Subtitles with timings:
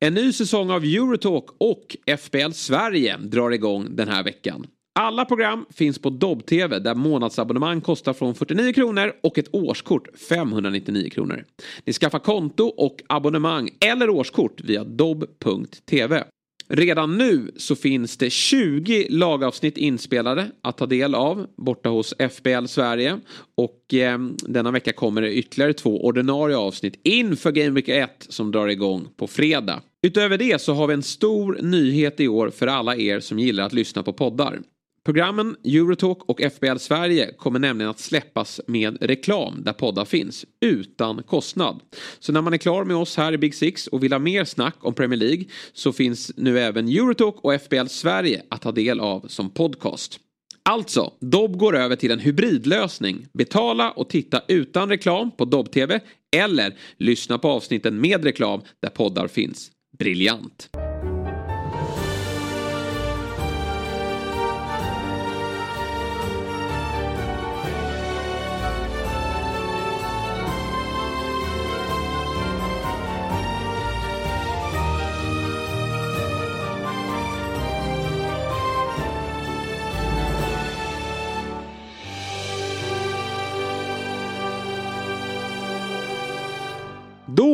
[0.00, 4.66] En ny säsong av Eurotalk och FBL Sverige drar igång den här veckan.
[5.00, 11.10] Alla program finns på Dobb-TV där månadsabonnemang kostar från 49 kronor och ett årskort 599
[11.10, 11.44] kronor.
[11.84, 16.24] Ni skaffar konto och abonnemang eller årskort via dobb.tv.
[16.70, 22.66] Redan nu så finns det 20 lagavsnitt inspelade att ta del av borta hos FBL
[22.66, 23.20] Sverige.
[23.56, 28.52] Och eh, denna vecka kommer det ytterligare två ordinarie avsnitt inför Game Week 1 som
[28.52, 29.82] drar igång på fredag.
[30.06, 33.64] Utöver det så har vi en stor nyhet i år för alla er som gillar
[33.64, 34.60] att lyssna på poddar.
[35.04, 41.22] Programmen Eurotalk och FBL Sverige kommer nämligen att släppas med reklam där poddar finns utan
[41.22, 41.80] kostnad.
[42.18, 44.44] Så när man är klar med oss här i Big Six och vill ha mer
[44.44, 49.00] snack om Premier League så finns nu även Eurotalk och FBL Sverige att ta del
[49.00, 50.20] av som podcast.
[50.62, 53.26] Alltså, Dobb går över till en hybridlösning.
[53.32, 56.00] Betala och titta utan reklam på Dobb-TV
[56.36, 59.70] eller lyssna på avsnitten med reklam där poddar finns.
[59.98, 60.87] Briljant!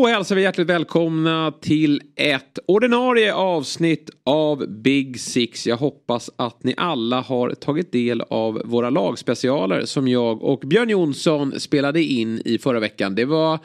[0.04, 5.66] Då hälsar vi hjärtligt välkomna till ett ordinarie avsnitt av Big Six.
[5.66, 10.90] Jag hoppas att ni alla har tagit del av våra lagspecialer som jag och Björn
[10.90, 13.14] Jonsson spelade in i förra veckan.
[13.14, 13.58] Det var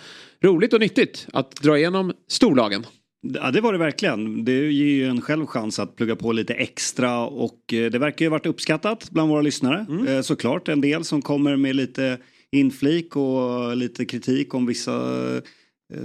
[0.44, 2.86] roligt och nyttigt att dra igenom storlagen.
[3.22, 4.46] Ja det var det verkligen.
[4.46, 8.26] Det ger ju en själv chans att plugga på lite extra och eh, det verkar
[8.26, 9.86] ju varit uppskattat bland våra lyssnare.
[9.90, 10.08] Mm.
[10.08, 12.18] Eh, såklart en del som kommer med lite
[12.52, 15.02] inflik och lite kritik om vissa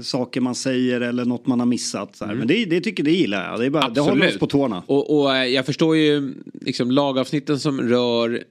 [0.02, 2.20] saker man säger eller något man har missat.
[2.20, 2.38] Mm.
[2.38, 3.60] Men det, det tycker det gillar jag.
[3.60, 4.82] Det, är bara, det håller oss på tårna.
[4.86, 8.44] Och, och eh, jag förstår ju liksom lagavsnitten som rör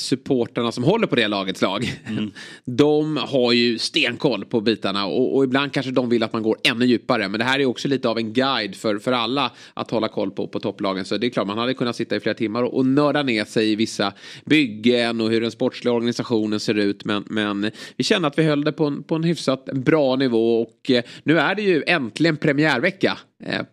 [0.00, 2.00] supporterna som håller på det lagets lag.
[2.08, 2.30] Mm.
[2.64, 6.58] De har ju stenkoll på bitarna och, och, ibland kanske de vill att man går
[6.64, 7.28] ännu djupare.
[7.28, 10.30] Men det här är också lite av en guide för, för alla att hålla koll
[10.30, 11.04] på, på topplagen.
[11.04, 13.44] Så det är klart man hade kunnat sitta i flera timmar och, och nörda ner
[13.44, 14.12] sig i vissa
[14.44, 17.04] byggen och hur den sportsliga organisationen ser ut.
[17.04, 20.62] Men, men vi kände att vi höll det på en, på en hyfsat bra nivå
[20.62, 23.18] och eh, nu är det ju äntligen premiärvecka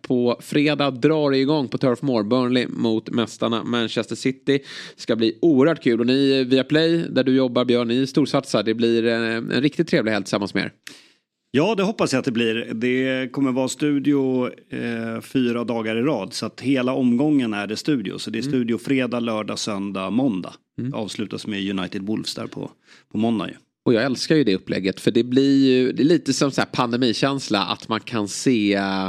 [0.02, 4.60] på fredag drar det igång på Turf Moor, Burnley mot mästarna Manchester City.
[4.96, 8.62] Ska bli oerhört kul och ni via Play där du jobbar Björn, ni storsatsar.
[8.62, 10.72] Det blir en, en riktigt trevlig helg tillsammans med er.
[11.50, 12.74] Ja, det hoppas jag att det blir.
[12.74, 16.32] Det kommer vara studio eh, fyra dagar i rad.
[16.32, 18.18] Så att hela omgången är det studio.
[18.18, 18.50] Så det är mm.
[18.50, 20.54] studio fredag, lördag, söndag, måndag.
[20.78, 20.94] Mm.
[20.94, 22.70] Avslutas med United Wolves där på,
[23.12, 23.54] på måndag ju.
[23.88, 26.60] Och jag älskar ju det upplägget för det blir ju det är lite som så
[26.60, 29.08] här pandemikänsla att man kan se eh,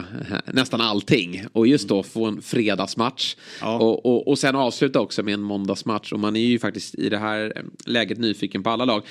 [0.53, 1.45] nästan allting.
[1.51, 3.35] Och just då få en fredagsmatch.
[3.61, 3.79] Ja.
[3.79, 6.13] Och, och, och sen avsluta också med en måndagsmatch.
[6.13, 9.03] Och man är ju faktiskt i det här läget nyfiken på alla lag.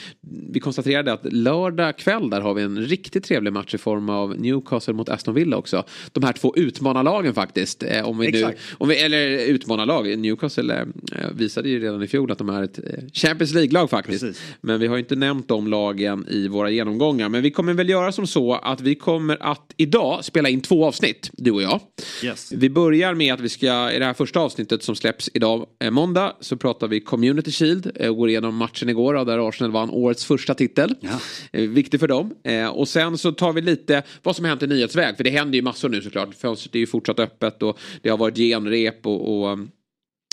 [0.51, 4.41] Vi konstaterade att lördag kväll där har vi en riktigt trevlig match i form av
[4.41, 5.85] Newcastle mot Aston Villa också.
[6.13, 7.83] De här två utmanarlagen faktiskt.
[7.83, 10.19] Eh, om vi nu, om vi, eller utmanarlag.
[10.19, 10.87] Newcastle eh,
[11.33, 12.79] visade ju redan i fjol att de är ett
[13.13, 14.25] Champions League-lag faktiskt.
[14.25, 14.43] Precis.
[14.61, 17.29] Men vi har ju inte nämnt dem de lagen i våra genomgångar.
[17.29, 20.87] Men vi kommer väl göra som så att vi kommer att idag spela in två
[20.87, 21.81] avsnitt, du och jag.
[22.25, 22.53] Yes.
[22.53, 25.91] Vi börjar med att vi ska, i det här första avsnittet som släpps idag, eh,
[25.91, 27.91] måndag, så pratar vi Community Shield.
[27.95, 30.95] Eh, går igenom matchen igår där Arsenal vann årets första titel.
[31.01, 31.21] Ja.
[31.53, 32.35] Eh, viktig för dem.
[32.73, 35.17] Och sen så tar vi lite vad som hänt i nyhetsväg.
[35.17, 36.35] För det händer ju massor nu såklart.
[36.35, 39.59] Fönstret är ju fortsatt öppet och det har varit genrep och, och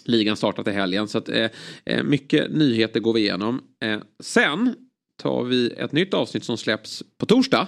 [0.06, 1.08] ligan startat i helgen.
[1.08, 3.62] Så att, eh, mycket nyheter går vi igenom.
[3.84, 4.76] Eh, sen
[5.18, 7.68] tar vi ett nytt avsnitt som släpps på torsdag.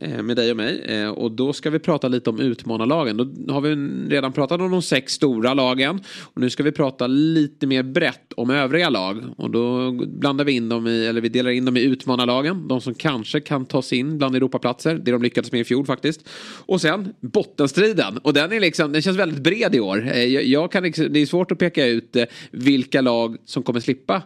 [0.00, 0.80] Eh, med dig och mig.
[0.84, 3.16] Eh, och då ska vi prata lite om utmanarlagen.
[3.46, 3.74] Då har vi
[4.14, 6.00] redan pratat om de sex stora lagen.
[6.20, 9.24] Och nu ska vi prata lite mer brett om övriga lag.
[9.36, 12.68] Och då blandar vi in dem i, eller vi delar in dem i utmanarlagen.
[12.68, 14.94] De som kanske kan ta sig in bland Europaplatser.
[14.94, 16.28] Det de lyckades med i fjol faktiskt.
[16.66, 18.18] Och sen bottenstriden.
[18.18, 20.10] Och den, är liksom, den känns väldigt bred i år.
[20.12, 22.16] Eh, jag, jag kan, liksom, det är svårt att peka ut
[22.50, 24.22] vilka lag som kommer slippa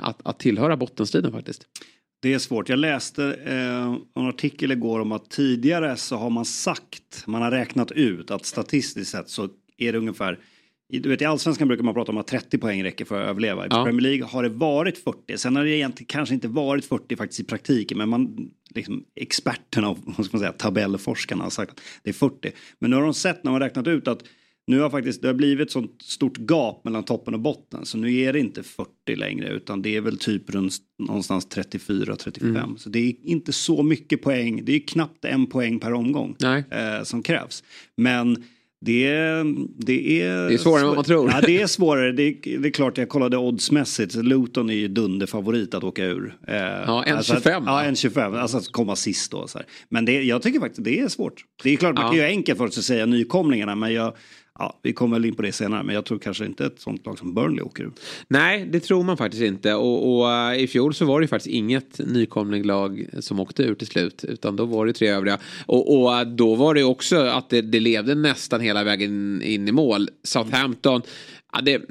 [0.00, 1.66] att, att tillhöra bottenstriden faktiskt.
[2.22, 2.68] Det är svårt.
[2.68, 7.50] Jag läste eh, en artikel igår om att tidigare så har man sagt, man har
[7.50, 9.48] räknat ut att statistiskt sett så
[9.78, 10.38] är det ungefär
[11.00, 13.64] du vet, I allsvenskan brukar man prata om att 30 poäng räcker för att överleva.
[13.64, 13.84] I ja.
[13.84, 15.38] Premier League har det varit 40.
[15.38, 17.98] Sen har det egentligen kanske inte varit 40 faktiskt i praktiken.
[17.98, 22.14] Men man, liksom, experterna och vad ska man säga, tabellforskarna har sagt att det är
[22.14, 22.52] 40.
[22.78, 24.22] Men nu har de sett när man räknat ut att
[24.66, 27.86] nu har faktiskt, det har blivit ett sånt stort gap mellan toppen och botten.
[27.86, 32.44] Så nu är det inte 40 längre utan det är väl typ runt någonstans 34-35.
[32.44, 32.76] Mm.
[32.78, 34.64] Så det är inte så mycket poäng.
[34.64, 37.64] Det är knappt en poäng per omgång eh, som krävs.
[37.96, 38.44] Men
[38.84, 39.44] det är,
[39.84, 41.30] det är, det är svårare än vad man tror.
[41.30, 42.12] Ja, det är svårare.
[42.12, 44.14] Det är, det är klart, jag kollade oddsmässigt.
[44.14, 46.36] Luton är ju dunderfavorit att åka ur.
[46.48, 47.16] Eh, ja, 1,25.
[47.16, 48.38] Alltså ja, 1,25.
[48.40, 49.46] Alltså att komma sist då.
[49.88, 51.44] Men det, jag tycker faktiskt det är svårt.
[51.62, 52.10] Det är klart, man ja.
[52.10, 53.74] kan ju enkelt för att säga nykomlingarna.
[53.74, 54.14] Men jag,
[54.58, 57.06] Ja, vi kommer väl in på det senare, men jag tror kanske inte ett sånt
[57.06, 57.92] lag som Burnley åker ur.
[58.28, 59.74] Nej, det tror man faktiskt inte.
[59.74, 63.86] Och, och uh, i fjol så var det faktiskt inget nykomlinglag som åkte ur till
[63.86, 64.24] slut.
[64.24, 65.38] Utan då var det tre övriga.
[65.66, 69.68] Och, och uh, då var det också att det, det, levde nästan hela vägen in
[69.68, 70.08] i mål.
[70.22, 71.02] Southampton,
[71.52, 71.82] ja, det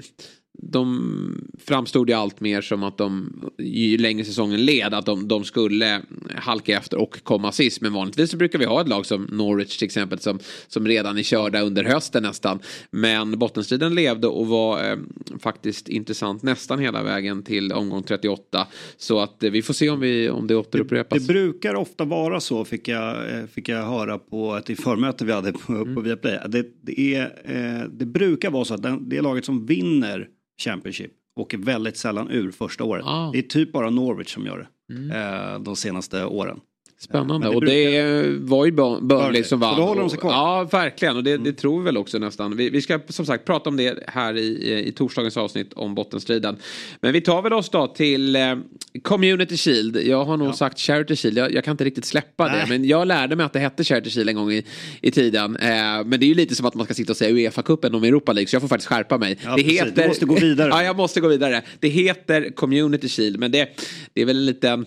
[0.54, 5.44] de framstod ju allt mer som att de, ju längre säsongen led, att de, de,
[5.44, 6.02] skulle
[6.36, 7.82] halka efter och komma sist.
[7.82, 11.18] Men vanligtvis så brukar vi ha ett lag som Norwich till exempel som, som redan
[11.18, 12.60] är körda under hösten nästan.
[12.92, 14.98] Men bottenstriden levde och var eh,
[15.40, 18.68] faktiskt intressant nästan hela vägen till omgång 38.
[18.98, 21.20] Så att eh, vi får se om, vi, om det återupprepas.
[21.20, 25.26] Det, det brukar ofta vara så fick jag, eh, fick jag höra på ett förmöte
[25.26, 26.04] vi hade på, på mm.
[26.04, 26.40] Viaplay.
[26.48, 30.28] Det, det, är, eh, det brukar vara så att den, det är laget som vinner
[30.62, 31.12] Championship.
[31.36, 33.06] Åker väldigt sällan ur första året.
[33.06, 33.32] Ah.
[33.32, 34.94] Det är typ bara Norwich som gör det.
[34.94, 35.12] Mm.
[35.12, 36.60] Eh, de senaste åren.
[37.02, 37.48] Spännande.
[37.48, 39.72] Det och det var ju Burnley som vann.
[39.72, 40.32] Och då håller de sig kvar.
[40.32, 41.18] Ja, verkligen.
[41.18, 41.44] Och det, mm.
[41.44, 42.58] det tror vi väl också nästan.
[42.58, 46.58] Vi, vi, ska som sagt prata om det här i, i torsdagens avsnitt om bottenstriden.
[47.02, 48.56] Men vi tar väl oss då till eh,
[49.02, 49.98] Community Shield.
[49.98, 50.54] Jag har nog ja.
[50.54, 51.38] sagt Charity Shield.
[51.38, 52.62] Jag, jag, kan inte riktigt släppa Nej.
[52.62, 52.70] det.
[52.70, 54.66] Men jag lärde mig att det hette Charity Shield en gång i,
[55.02, 55.56] i tiden.
[55.56, 55.70] Eh,
[56.06, 58.34] men det är ju lite som att man ska sitta och säga Uefa-cupen om Europa
[58.34, 58.48] League.
[58.48, 59.38] Så jag får faktiskt skärpa mig.
[59.44, 60.02] Ja, det heter...
[60.02, 60.70] Du måste gå vidare.
[60.72, 61.62] ja, jag måste gå vidare.
[61.80, 63.40] Det heter Community Shield.
[63.40, 63.70] Men det,
[64.14, 64.86] det är väl en liten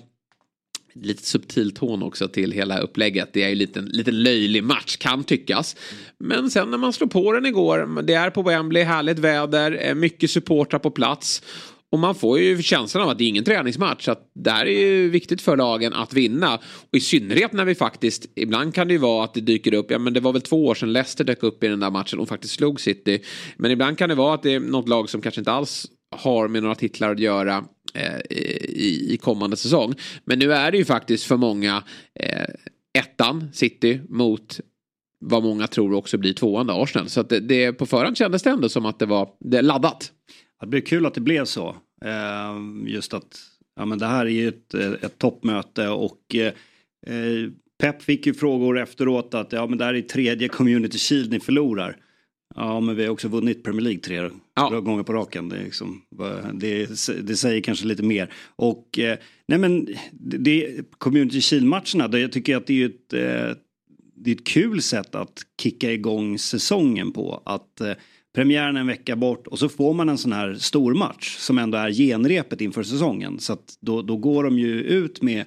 [0.95, 3.31] lite subtil ton också till hela upplägget.
[3.33, 5.77] Det är ju lite, lite löjlig match kan tyckas.
[6.19, 9.95] Men sen när man slår på den igår, det är på Wembley, härligt väder, eh,
[9.95, 11.43] mycket supportrar på plats.
[11.93, 14.09] Och man får ju känslan av att det är ingen träningsmatch.
[14.09, 16.55] Att det här är ju viktigt för lagen att vinna.
[16.91, 19.91] Och i synnerhet när vi faktiskt, ibland kan det ju vara att det dyker upp,
[19.91, 22.19] ja men det var väl två år sedan Leicester dök upp i den där matchen
[22.19, 23.23] och faktiskt slog City.
[23.57, 25.87] Men ibland kan det vara att det är något lag som kanske inte alls
[26.17, 27.65] har med några titlar att göra
[27.95, 29.95] Eh, i, i kommande säsong.
[30.25, 31.83] Men nu är det ju faktiskt för många
[32.21, 32.47] eh,
[32.99, 34.61] ettan, City, mot
[35.21, 37.09] vad många tror också blir tvåan Arsenal.
[37.09, 40.13] Så att det, det, på förhand kändes det ändå som att det var det laddat.
[40.61, 41.77] Det blir kul att det blev så.
[42.05, 42.55] Eh,
[42.87, 43.41] just att
[43.77, 46.53] ja, men det här är ju ett, eh, ett toppmöte och eh,
[47.07, 51.31] eh, Pep fick ju frågor efteråt att ja men det här är tredje Community Shield
[51.31, 51.97] ni förlorar.
[52.57, 54.81] Ja, men vi har också vunnit Premier League tre ja.
[54.81, 55.49] gånger på raken.
[55.49, 56.03] Det, liksom,
[56.55, 56.87] det,
[57.23, 58.33] det, säger kanske lite mer.
[58.57, 59.19] Och eh,
[59.49, 63.57] nej men, det, Community Shield-matcherna, jag tycker att det är ett, eh,
[64.17, 67.43] det är ett kul sätt att kicka igång säsongen på.
[67.45, 67.93] Att eh,
[68.35, 71.79] premiären en vecka bort och så får man en sån här stor match som ändå
[71.79, 73.39] är genrepet inför säsongen.
[73.39, 75.45] Så att då, då går de ju ut med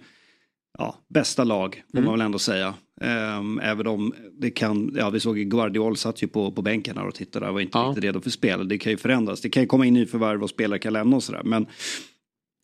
[0.77, 2.05] ja, bästa lag, får mm.
[2.05, 2.73] man väl ändå säga.
[3.01, 7.07] Um, även om det kan, ja vi såg Guardiol satt ju på, på bänken här
[7.07, 7.83] och tittade, var inte ja.
[7.83, 8.67] riktigt redo för spel.
[8.67, 11.23] Det kan ju förändras, det kan ju komma in nyförvärv och spelare kan lämna och
[11.23, 11.41] sådär.
[11.43, 11.67] Men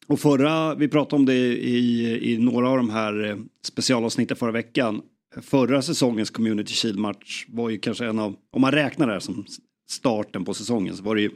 [0.07, 4.51] och förra, vi pratade om det i, i några av de här eh, specialavsnitten förra
[4.51, 5.01] veckan.
[5.41, 9.45] Förra säsongens Community Shield-match var ju kanske en av, om man räknar det här som
[9.89, 11.31] starten på säsongen, så var det ju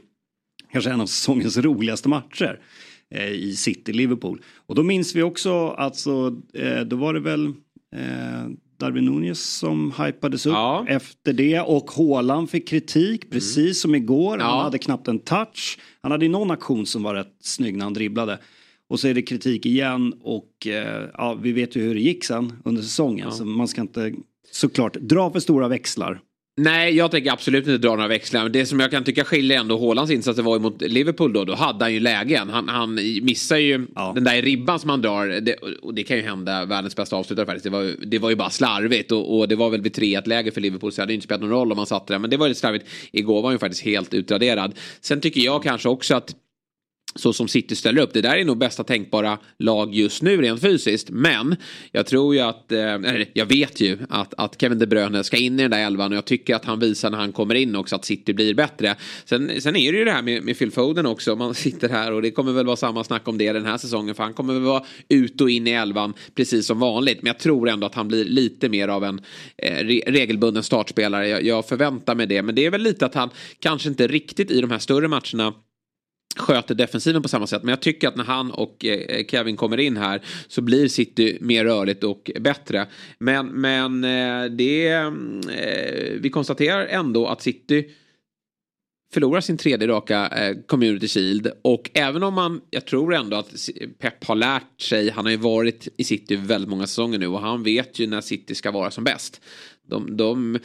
[0.72, 2.60] kanske en av säsongens roligaste matcher
[3.14, 4.40] eh, i City-Liverpool.
[4.66, 7.46] Och då minns vi också, alltså, eh, då var det väl
[7.96, 8.46] eh,
[8.78, 10.84] Darwin Nunez som hypades upp ja.
[10.88, 13.30] efter det och Håland fick kritik mm.
[13.30, 13.74] precis mm.
[13.74, 14.38] som igår.
[14.38, 15.78] Han hade knappt en touch.
[16.00, 18.38] Han hade någon aktion som var rätt snygg när han dribblade.
[18.88, 22.24] Och så är det kritik igen och eh, ja, vi vet ju hur det gick
[22.24, 23.26] sen under säsongen.
[23.30, 23.34] Ja.
[23.34, 24.14] Så man ska inte
[24.52, 26.20] såklart dra för stora växlar.
[26.60, 28.42] Nej, jag tänker absolut inte dra några växlar.
[28.42, 31.44] Men det som jag kan tycka skiljer ändå Hålands insatser var mot Liverpool då.
[31.44, 32.48] Då hade han ju lägen.
[32.48, 34.12] Han, han missar ju ja.
[34.14, 35.26] den där ribban som han drar.
[35.26, 37.64] Det, och det kan ju hända världens bästa avslutare faktiskt.
[37.64, 39.12] Det var, det var ju bara slarvigt.
[39.12, 40.92] Och, och det var väl vid 3-1 läge för Liverpool.
[40.92, 42.18] Så det hade inte spelat någon roll om han satte det.
[42.18, 42.86] Men det var ju slarvigt.
[43.12, 44.74] Igår var han ju faktiskt helt utraderad.
[45.00, 46.34] Sen tycker jag kanske också att
[47.14, 48.12] så som City ställer upp.
[48.12, 51.10] Det där är nog bästa tänkbara lag just nu rent fysiskt.
[51.10, 51.56] Men
[51.92, 55.36] jag tror ju att, eh, eller jag vet ju att, att Kevin De Bruyne ska
[55.36, 57.76] in i den där elvan och jag tycker att han visar när han kommer in
[57.76, 58.96] också att City blir bättre.
[59.24, 61.36] Sen, sen är det ju det här med, med Phil Foden också.
[61.36, 64.14] Man sitter här och det kommer väl vara samma snack om det den här säsongen
[64.14, 67.22] för han kommer väl vara ut och in i elvan precis som vanligt.
[67.22, 69.20] Men jag tror ändå att han blir lite mer av en
[69.56, 71.28] eh, regelbunden startspelare.
[71.28, 72.42] Jag, jag förväntar mig det.
[72.42, 75.54] Men det är väl lite att han kanske inte riktigt i de här större matcherna
[76.38, 77.62] sköter defensiven på samma sätt.
[77.62, 81.38] Men jag tycker att när han och eh, Kevin kommer in här så blir City
[81.40, 82.86] mer rörligt och bättre.
[83.18, 85.10] Men, men eh, det, eh,
[86.20, 87.88] vi konstaterar ändå att City
[89.12, 91.50] förlorar sin tredje raka eh, Community Shield.
[91.62, 93.54] Och även om man, jag tror ändå att
[93.98, 97.40] Pep har lärt sig, han har ju varit i City väldigt många säsonger nu och
[97.40, 99.40] han vet ju när City ska vara som bäst.
[99.86, 100.58] De, de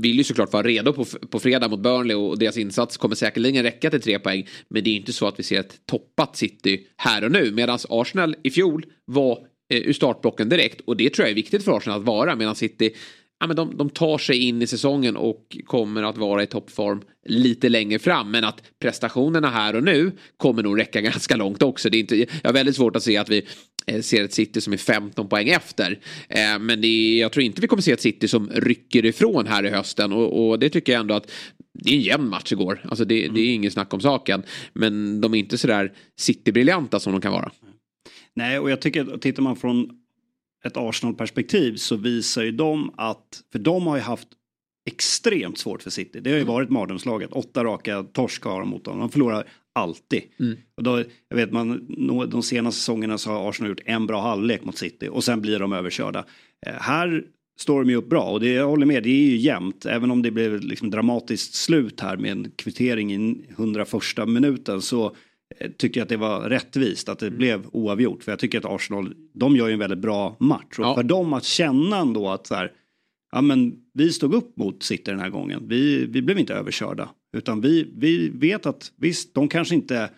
[0.00, 3.62] vill ju såklart vara redo på, på fredag mot Burnley och deras insats kommer säkerligen
[3.62, 4.48] räcka till tre poäng.
[4.68, 7.52] Men det är inte så att vi ser ett toppat City här och nu.
[7.52, 9.38] Medan Arsenal i fjol var
[9.70, 12.36] eh, ur startblocken direkt och det tror jag är viktigt för Arsenal att vara.
[12.36, 12.94] Medan City
[13.40, 17.02] ja, men de, de tar sig in i säsongen och kommer att vara i toppform
[17.26, 18.30] lite längre fram.
[18.30, 21.90] Men att prestationerna här och nu kommer nog räcka ganska långt också.
[21.90, 23.46] Det är inte, jag har väldigt svårt att se att vi
[23.86, 25.98] eh, ser ett City som är 15 poäng efter.
[26.28, 29.46] Eh, men det är, jag tror inte vi kommer se ett City som rycker ifrån
[29.46, 30.12] här i hösten.
[30.12, 31.30] Och, och det tycker jag ändå att
[31.78, 32.80] det är en jämn match igår.
[32.88, 34.42] Alltså det, det är inget snack om saken.
[34.72, 37.50] Men de är inte sådär City-briljanta som de kan vara.
[38.36, 39.90] Nej, och jag tycker, tittar man från
[40.64, 44.28] ett Arsenal-perspektiv så visar ju de att, för de har ju haft
[44.90, 46.20] extremt svårt för City.
[46.20, 46.54] Det har ju mm.
[46.54, 47.32] varit mardrömslaget.
[47.32, 48.98] Åtta raka torsk har de mot dem.
[48.98, 50.22] De förlorar alltid.
[50.40, 50.56] Mm.
[50.76, 51.86] Och då, jag vet man,
[52.30, 55.58] de senaste säsongerna så har Arsenal gjort en bra halvlek mot City och sen blir
[55.58, 56.24] de överkörda.
[56.66, 57.24] Eh, här
[57.58, 59.86] står de ju upp bra och det, jag håller med, det är ju jämnt.
[59.86, 63.92] Även om det blev liksom dramatiskt slut här med en kvittering i 101
[64.26, 65.16] minuten så
[65.76, 67.38] tycker att det var rättvist att det mm.
[67.38, 68.24] blev oavgjort.
[68.24, 70.78] För jag tycker att Arsenal, de gör ju en väldigt bra match.
[70.78, 70.94] Och ja.
[70.94, 72.72] för dem att känna ändå att så här,
[73.32, 75.68] ja men vi stod upp mot City den här gången.
[75.68, 77.08] Vi, vi blev inte överkörda.
[77.36, 80.10] Utan vi, vi vet att visst, de kanske inte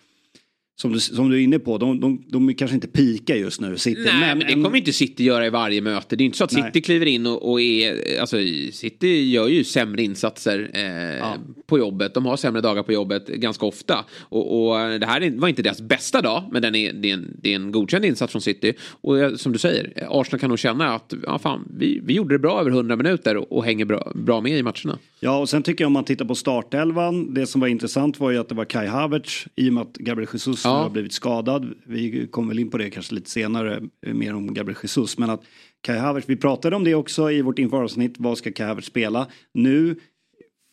[0.79, 3.79] som du, som du är inne på, de, de, de kanske inte pika just nu.
[3.79, 4.01] City.
[4.05, 6.17] Nej, men, men det kommer inte City göra i varje möte.
[6.17, 8.21] Det är inte så att City kliver in och, och, är...
[8.21, 8.37] Alltså,
[8.73, 11.37] City gör ju sämre insatser eh, ja.
[11.67, 12.15] på jobbet.
[12.15, 14.05] De har sämre dagar på jobbet ganska ofta.
[14.21, 17.37] Och, och det här var inte deras bästa dag, men den är, det, är en,
[17.43, 18.73] det är en godkänd insats från City.
[18.81, 22.39] Och som du säger, Arsenal kan nog känna att ja, fan, vi, vi gjorde det
[22.39, 24.99] bra över 100 minuter och, och hänger bra, bra med i matcherna.
[25.21, 27.35] Ja, och sen tycker jag om man tittar på startelvan.
[27.35, 29.95] Det som var intressant var ju att det var Kai Havertz i och med att
[29.95, 30.83] Gabriel Jesus ja.
[30.83, 31.75] har blivit skadad.
[31.85, 35.19] Vi kommer väl in på det kanske lite senare, mer om Gabriel Jesus.
[35.19, 35.43] Men att
[35.81, 38.15] Kai Havertz, vi pratade om det också i vårt inforavsnitt.
[38.19, 39.27] Vad ska Kai Havertz spela?
[39.55, 39.97] Nu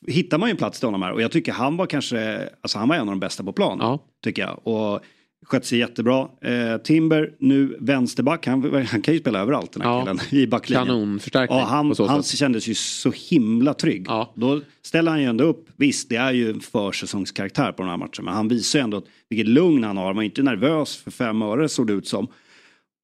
[0.07, 2.77] hittar man ju en plats till honom här och jag tycker han var kanske, alltså
[2.77, 3.77] han var en av de bästa på plan.
[3.81, 3.99] Ja.
[4.23, 4.67] Tycker jag.
[4.67, 4.99] Och
[5.43, 6.27] Skött sig jättebra.
[6.41, 8.47] Eh, Timber, nu vänsterback.
[8.47, 10.01] Han, han kan ju spela överallt den här ja.
[10.01, 10.87] killen i backlinjen.
[10.87, 11.59] Kanonförstärkning.
[11.59, 14.05] Ja, han, han kändes ju så himla trygg.
[14.07, 14.33] Ja.
[14.35, 15.69] Då ställer han ju ändå upp.
[15.75, 18.25] Visst, det är ju en försäsongskaraktär på den här matchen.
[18.25, 20.05] Men han visar ju ändå vilket lugn han har.
[20.05, 22.27] Han var inte nervös för fem öre såg det ut som.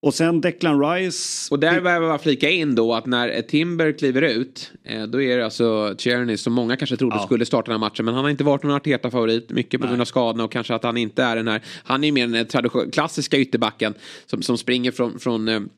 [0.01, 1.47] Och sen Declan Rice.
[1.51, 4.71] Och där behöver jag flika in då att när Timber kliver ut.
[4.83, 7.25] Eh, då är det alltså Tierney som många kanske trodde ja.
[7.25, 8.05] skulle starta den här matchen.
[8.05, 9.49] Men han har inte varit någon Arteta-favorit.
[9.49, 11.61] Mycket på grund av skadorna och kanske att han inte är den här.
[11.83, 13.93] Han är ju mer den klassiska ytterbacken.
[14.25, 15.69] Som, som springer från, från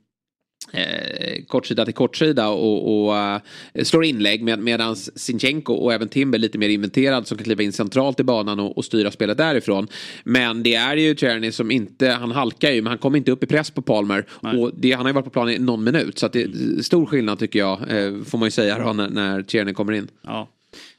[0.74, 6.40] eh, kortsida till kortsida och, och uh, slår inlägg med, medan Sinchenko och även Timber
[6.40, 9.88] lite mer inventerad som kan kliva in centralt i banan och, och styra spelet därifrån.
[10.24, 13.44] Men det är ju Tierney som inte, han halkar ju men han kommer inte upp
[13.44, 14.58] i press på Palmer Nej.
[14.58, 16.82] och det, han har ju varit på planen i någon minut så att det är
[16.82, 20.08] stor skillnad tycker jag eh, får man ju säga då, när, när Tierney kommer in.
[20.22, 20.50] Ja.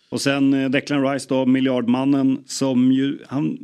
[0.08, 3.58] Och sen eh, Declan Rice då, miljardmannen som ju, han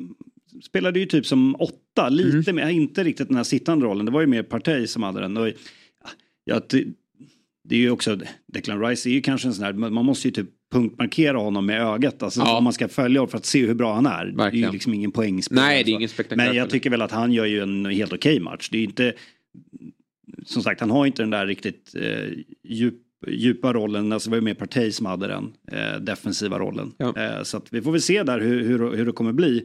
[0.63, 2.67] spelade ju typ som åtta, lite mm.
[2.67, 5.37] mer, inte riktigt den här sittande rollen, det var ju mer Partey som hade den.
[5.37, 5.49] Och
[6.49, 6.85] ja, det,
[7.69, 8.19] det är ju också,
[8.53, 11.83] Declan Rice är ju kanske en sån här, man måste ju typ punktmarkera honom med
[11.83, 12.23] ögat.
[12.23, 12.59] Alltså ja.
[12.59, 14.27] om man ska följa honom för att se hur bra han är.
[14.27, 14.51] Verkligen.
[14.51, 15.67] Det är ju liksom ingen poängspelare.
[15.67, 18.33] Nej, det är ingen Men jag tycker väl att han gör ju en helt okej
[18.33, 18.69] okay match.
[18.73, 19.13] Det är inte,
[20.47, 22.29] som sagt han har inte den där riktigt eh,
[22.65, 22.95] djup,
[23.29, 26.93] djupa rollen, alltså det var ju mer Partey som hade den eh, defensiva rollen.
[26.99, 27.17] Ja.
[27.17, 29.61] Eh, så vi får väl se där hur, hur, hur det kommer bli.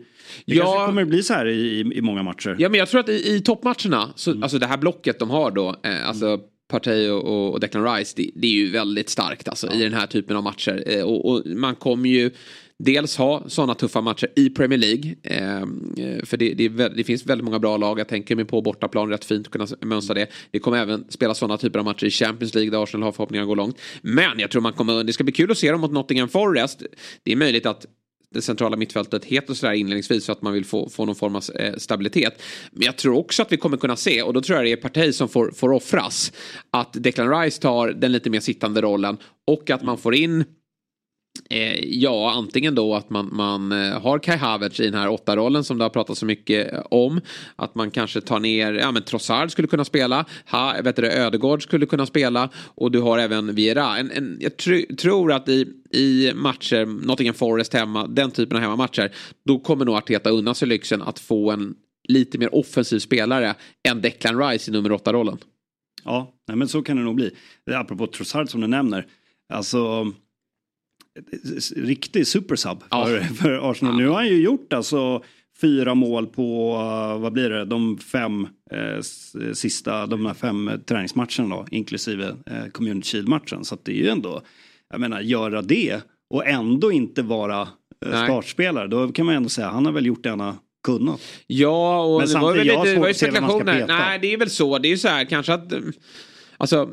[0.45, 0.63] Det ja.
[0.63, 2.55] kanske kommer bli så här i, i, i, många matcher.
[2.59, 4.43] Ja men jag tror att i, i toppmatcherna, så, mm.
[4.43, 6.41] alltså det här blocket de har då, eh, alltså mm
[6.73, 9.73] Partey och, och Declan Rice, det, det, är ju väldigt starkt alltså, ja.
[9.73, 10.83] i den här typen av matcher.
[10.87, 12.31] Eh, och, och, man kommer ju
[12.79, 15.15] dels ha sådana tuffa matcher i Premier League.
[15.23, 17.99] Eh, för det, det, det, finns väldigt många bra lag.
[17.99, 20.27] Jag tänker mig på bortaplan rätt fint att kunna mönstra det.
[20.51, 23.43] Det kommer även spela sådana typer av matcher i Champions League där Arsenal har förhoppningar
[23.43, 23.79] att gå långt.
[24.01, 26.83] Men jag tror man kommer, det ska bli kul att se dem mot Nottingham Forest.
[27.23, 27.85] Det är möjligt att
[28.33, 31.43] det centrala mittfältet heter sådär inledningsvis så att man vill få, få någon form av
[31.59, 32.41] eh, stabilitet.
[32.71, 34.75] Men jag tror också att vi kommer kunna se, och då tror jag det är
[34.75, 36.33] parti som får, får offras,
[36.71, 40.43] att Declan Rice tar den lite mer sittande rollen och att man får in
[41.49, 45.63] Eh, ja, antingen då att man, man eh, har Kai Havertz i den här åtta-rollen
[45.63, 47.21] som det har pratats så mycket eh, om.
[47.55, 51.63] Att man kanske tar ner, ja men Trossard skulle kunna spela, ha, vet du, Ödegård
[51.63, 53.97] skulle kunna spela och du har även Viera.
[53.97, 58.61] En, en, jag tr tror att i, i matcher, Nottingham Forest hemma, den typen av
[58.63, 59.11] hemmamatcher,
[59.45, 61.75] då kommer nog Arteta unna sig lyxen att få en
[62.07, 63.55] lite mer offensiv spelare
[63.89, 65.37] än Declan Rice i nummer åtta-rollen.
[66.03, 67.31] Ja, nej, men så kan det nog bli.
[67.71, 69.07] Apropå Trossard som du nämner,
[69.53, 70.13] alltså
[71.75, 73.05] riktig supersub ja.
[73.05, 73.93] för, för Arsenal.
[73.93, 73.97] Ja.
[73.97, 75.23] Nu har han ju gjort alltså
[75.61, 76.73] fyra mål på,
[77.19, 79.01] vad blir det, de fem eh,
[79.53, 83.65] sista, de här fem träningsmatcherna då, inklusive eh, Community Shield-matchen.
[83.65, 84.41] Så att det är ju ändå,
[84.89, 87.67] jag menar, göra det och ändå inte vara
[88.05, 91.21] eh, startspelare, då kan man ändå säga, han har väl gjort det han har kunnat.
[91.47, 93.87] Ja, och Men det var väl lite, det var ju spekulationer.
[93.87, 95.73] Nej, det är väl så, det är ju så här kanske att
[96.63, 96.89] Alltså,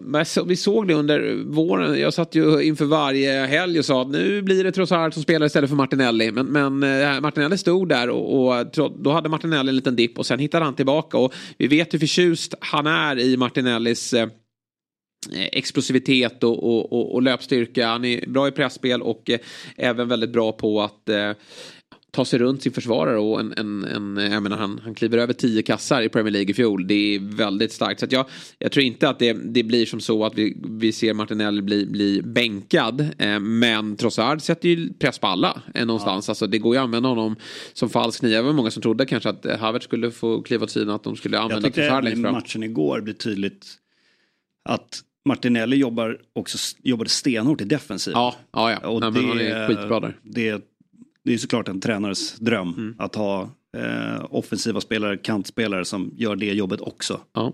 [0.47, 2.01] vi såg det under våren.
[2.01, 5.47] Jag satt ju inför varje helg och sa att nu blir det Trossard som spelar
[5.47, 6.33] istället för Martinelli.
[6.33, 8.67] Men, men eh, Martinelli stod där och, och,
[8.99, 11.19] då hade Martinelli en liten dipp och sen hittade han tillbaka.
[11.19, 14.29] Och vi vet hur förtjust han är i Martinellis eh,
[15.53, 17.87] explosivitet och, och, och, och, löpstyrka.
[17.87, 19.39] Han är bra i pressspel och eh,
[19.77, 21.33] även väldigt bra på att eh,
[22.11, 25.33] ta sig runt sin försvarare och en, en, en, jag menar, han, han kliver över
[25.33, 26.87] tio kassar i Premier League i fjol.
[26.87, 28.01] Det är väldigt starkt.
[28.01, 28.27] Så jag,
[28.59, 31.87] jag tror inte att det, det blir som så att vi, vi ser Martinelli bli,
[31.87, 33.01] bli bänkad.
[33.19, 36.29] Eh, men Trossard sätter ju press på alla eh, någonstans.
[36.29, 36.31] Ja.
[36.31, 37.37] Alltså, det går ju att använda honom
[37.73, 38.37] som falsk nia.
[38.37, 40.95] Det var många som trodde kanske att Havertz skulle få kliva åt sidan.
[40.95, 42.35] Att de skulle använda Trossard längst fram.
[42.35, 43.67] Jag tyckte matchen igår blir tydligt
[44.65, 48.13] att Martinelli jobbar också, jobbade stenhårt i defensiv.
[48.13, 48.89] Ja, ja, ja.
[48.89, 50.17] Och Nej, det, men han är skitbra där.
[50.23, 50.70] Det
[51.25, 52.95] det är såklart en tränares dröm mm.
[52.99, 53.43] att ha
[53.77, 57.21] eh, offensiva spelare, kantspelare som gör det jobbet också.
[57.33, 57.53] Ja.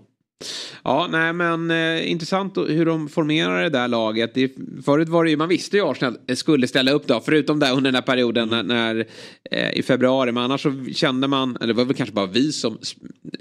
[0.83, 4.33] Ja, nej men eh, intressant hur de formerar det där laget.
[4.33, 4.51] Det,
[4.85, 7.91] förut var det ju, man visste ju Arsenal skulle ställa upp då, förutom där under
[7.91, 9.07] den här perioden när, när
[9.51, 10.31] eh, i februari.
[10.31, 12.77] Men annars så kände man, eller det var väl kanske bara vi som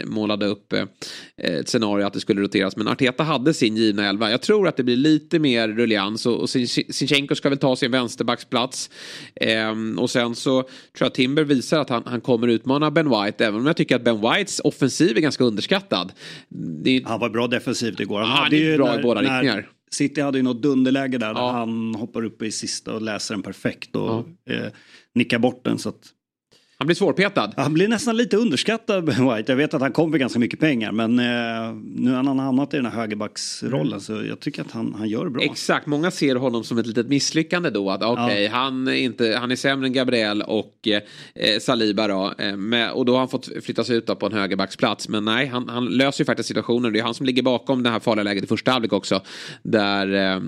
[0.05, 0.85] målade upp eh,
[1.37, 2.77] ett scenario att det skulle roteras.
[2.77, 4.31] Men Arteta hade sin givna elva.
[4.31, 7.91] Jag tror att det blir lite mer rullians och, och Sinchenko ska väl ta sin
[7.91, 8.91] vänsterbacksplats.
[9.35, 13.47] Ehm, och sen så tror jag Timber visar att han, han kommer utmana Ben White,
[13.47, 16.13] även om jag tycker att Ben Whites offensiv är ganska underskattad
[16.87, 17.03] det...
[17.07, 18.21] Han var bra defensivt igår.
[18.21, 19.69] Han, han är bra när, i båda riktningar.
[19.91, 21.35] City hade ju något dunderläge där, ja.
[21.35, 24.55] där han hoppar upp i sista och läser den perfekt och ja.
[24.55, 24.73] eh,
[25.15, 25.79] nickar bort den.
[25.79, 26.09] Så att
[26.79, 27.53] han blir svårpetad.
[27.57, 29.53] Han blir nästan lite underskattad White.
[29.53, 32.75] Jag vet att han kom för ganska mycket pengar men eh, nu har han hamnat
[32.75, 34.01] i den här högerbacksrollen mm.
[34.01, 35.43] så jag tycker att han, han gör det bra.
[35.43, 37.91] Exakt, många ser honom som ett litet misslyckande då.
[37.91, 38.51] Att okay, ja.
[38.51, 40.89] han, är inte, han är sämre än Gabriel och
[41.35, 42.35] eh, Saliba då.
[42.39, 45.09] Eh, med, och då har han fått flyttas ut på en högerbacksplats.
[45.09, 46.93] Men nej, han, han löser ju faktiskt situationen.
[46.93, 49.21] Det är han som ligger bakom det här farliga läget i första halvlek också.
[49.63, 50.41] Där eh,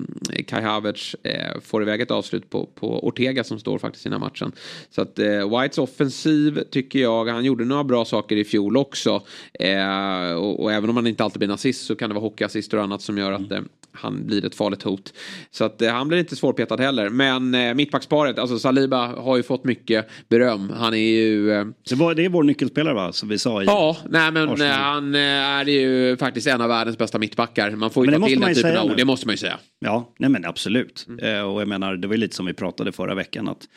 [0.47, 4.21] Kai Havertz eh, får iväg ett avslut på, på Ortega som står faktiskt i den
[4.21, 4.51] här matchen.
[4.89, 7.25] Så att eh, Whites offensiv offensiv tycker jag.
[7.25, 9.21] Han gjorde några bra saker i fjol också.
[9.59, 12.77] Eh, och, och, även om han inte alltid blir nazist så kan det vara hockeyassister
[12.77, 15.13] och annat som gör att eh, han blir ett farligt hot.
[15.51, 17.09] Så att eh, han blir inte svårpetad heller.
[17.09, 20.69] Men eh, mittbacksparet, alltså Saliba har ju fått mycket beröm.
[20.75, 21.51] Han är ju...
[21.51, 23.13] Eh, det, var, det är vår nyckelspelare va?
[23.13, 24.71] Som vi sa i Ja, nej men Arsenal.
[24.71, 27.71] han eh, är ju faktiskt en av världens bästa mittbackar.
[27.71, 29.59] Man får ju ta till den typen av ord, det måste man ju säga.
[29.79, 31.05] Ja, nej men absolut.
[31.09, 31.25] Mm.
[31.25, 33.67] Eh, och jag menar, det var ju lite som vi pratade förra veckan att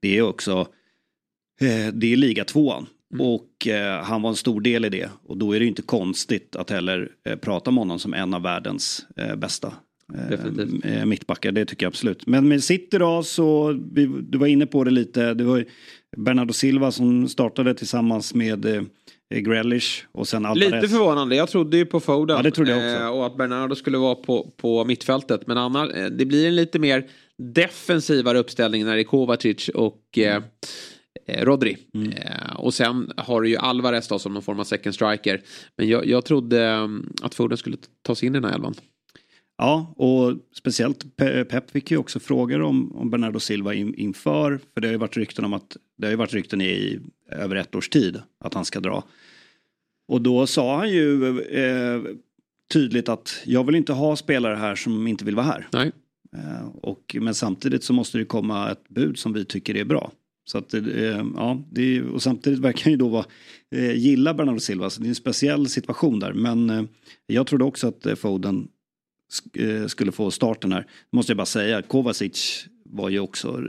[0.00, 0.66] det är också Eh,
[1.92, 2.86] det är liga tvåan.
[3.14, 3.26] Mm.
[3.26, 5.10] Och eh, han var en stor del i det.
[5.26, 8.42] Och då är det inte konstigt att heller eh, prata om honom som en av
[8.42, 9.72] världens eh, bästa
[10.84, 11.52] eh, mittbackar.
[11.52, 12.26] Det tycker jag absolut.
[12.26, 15.34] Men med City då så, vi, du var inne på det lite.
[15.34, 15.64] Det var
[16.16, 18.82] Bernardo Silva som startade tillsammans med eh,
[19.34, 20.72] Grealish och sen Alvarez.
[20.72, 22.36] Lite förvånande, jag trodde ju på Foden.
[22.36, 23.04] Ja, det trodde jag också.
[23.04, 25.46] Eh, och att Bernardo skulle vara på, på mittfältet.
[25.46, 27.06] Men annars, det blir en lite mer
[27.54, 30.42] defensivare uppställning när det är Kovacic och mm eh,
[31.28, 31.76] Rodri.
[31.94, 32.12] Mm.
[32.12, 35.42] Eh, och sen har du ju Alvarez då som någon form av second striker.
[35.76, 38.74] Men jag, jag trodde um, att Foden skulle ta sig in i den här elvan.
[39.58, 44.60] Ja, och speciellt Pep fick ju också frågor om, om Bernardo Silva in, inför.
[44.74, 47.56] För det har ju varit rykten om att det har ju varit rykten i över
[47.56, 49.04] ett års tid att han ska dra.
[50.08, 52.02] Och då sa han ju eh,
[52.72, 55.68] tydligt att jag vill inte ha spelare här som inte vill vara här.
[55.72, 55.92] Nej.
[56.36, 60.12] Eh, och, men samtidigt så måste det komma ett bud som vi tycker är bra.
[60.50, 60.82] Så att, eh,
[61.36, 63.24] ja, det och samtidigt verkar han ju då vara,
[63.74, 66.32] eh, gilla Bernardo Silva, så det är en speciell situation där.
[66.32, 66.82] Men eh,
[67.26, 68.68] jag trodde också att Foden
[69.30, 69.44] sk
[69.86, 70.86] skulle få starten här.
[71.12, 73.60] Måste jag bara säga, Kovacic var ju också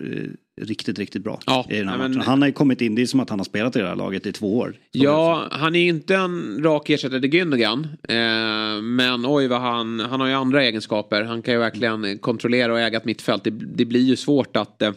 [0.61, 2.27] riktigt, riktigt bra ja, i den här men, matchen.
[2.27, 3.95] Han har ju kommit in, det är som att han har spelat i det här
[3.95, 4.75] laget i två år.
[4.91, 7.87] Ja, han är inte en rak ersättare till Gündogan.
[8.03, 11.23] Eh, men oj vad han, han har ju andra egenskaper.
[11.23, 13.43] Han kan ju verkligen kontrollera och äga ett mittfält.
[13.43, 14.91] Det, det blir ju svårt att eh,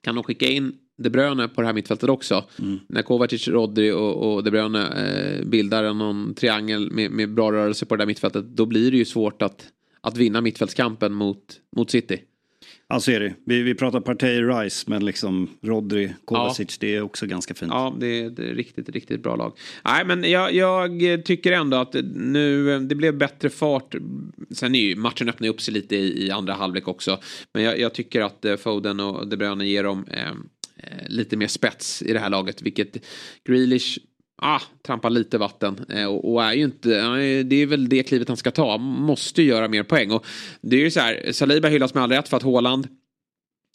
[0.00, 2.44] kan de skicka in De Bruyne på det här mittfältet också.
[2.58, 2.78] Mm.
[2.88, 7.86] När Kovacic, Rodri och, och De Bruyne eh, bildar någon triangel med, med, bra rörelse
[7.86, 8.44] på det där mittfältet.
[8.44, 9.66] Då blir det ju svårt att,
[10.00, 12.20] att vinna mittfältskampen mot, mot City.
[12.92, 13.34] Ja, så är det.
[13.44, 16.76] Vi, vi pratar Partey Rice, men liksom Rodri, Kovacic, ja.
[16.80, 17.72] det är också ganska fint.
[17.72, 19.52] Ja, det är, det är riktigt, riktigt bra lag.
[19.84, 23.94] Nej, men jag, jag, tycker ändå att nu, det blev bättre fart.
[24.50, 27.18] Sen är ju matchen öppnar upp sig lite i, i andra halvlek också.
[27.52, 30.30] Men jag, jag, tycker att eh, Foden och De Bruyne ger dem eh,
[30.76, 32.62] eh, lite mer spets i det här laget.
[32.62, 33.06] Vilket
[33.44, 33.98] Grealish
[34.40, 35.84] ah, trampar lite vatten.
[35.88, 36.88] Eh, och, och, är ju inte,
[37.42, 38.78] det är väl det klivet han ska ta.
[38.78, 40.10] Måste ju göra mer poäng.
[40.10, 40.26] Och
[40.60, 42.88] det är ju så här, Saliba hyllas med all rätt för att Haaland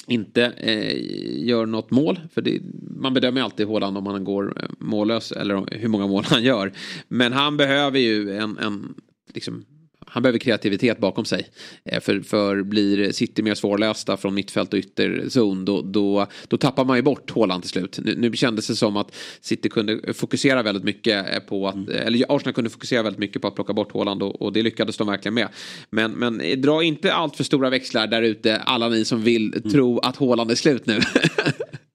[0.08, 2.20] inte eh, gör något mål.
[2.34, 2.62] För det,
[2.98, 6.72] man bedömer alltid Haaland om han går eh, mållös eller hur många mål han gör.
[7.08, 8.94] Men han behöver ju en, en
[9.34, 9.66] liksom,
[10.06, 11.48] han behöver kreativitet bakom sig.
[11.86, 16.86] Eh, för, för blir City mer svårlösta från mittfält och ytterzon då, då, då tappar
[16.86, 18.00] man ju bort Håland till slut.
[18.04, 21.90] Nu, nu kändes det som att City kunde fokusera väldigt mycket eh, på att, mm.
[21.90, 24.98] eller Arsenal kunde fokusera väldigt mycket på att plocka bort Håland och, och det lyckades
[24.98, 25.48] de verkligen med.
[25.90, 29.54] Men, men eh, dra inte allt för stora växlar där ute, alla ni som vill
[29.54, 29.72] mm.
[29.72, 31.00] tro att Håland är slut nu.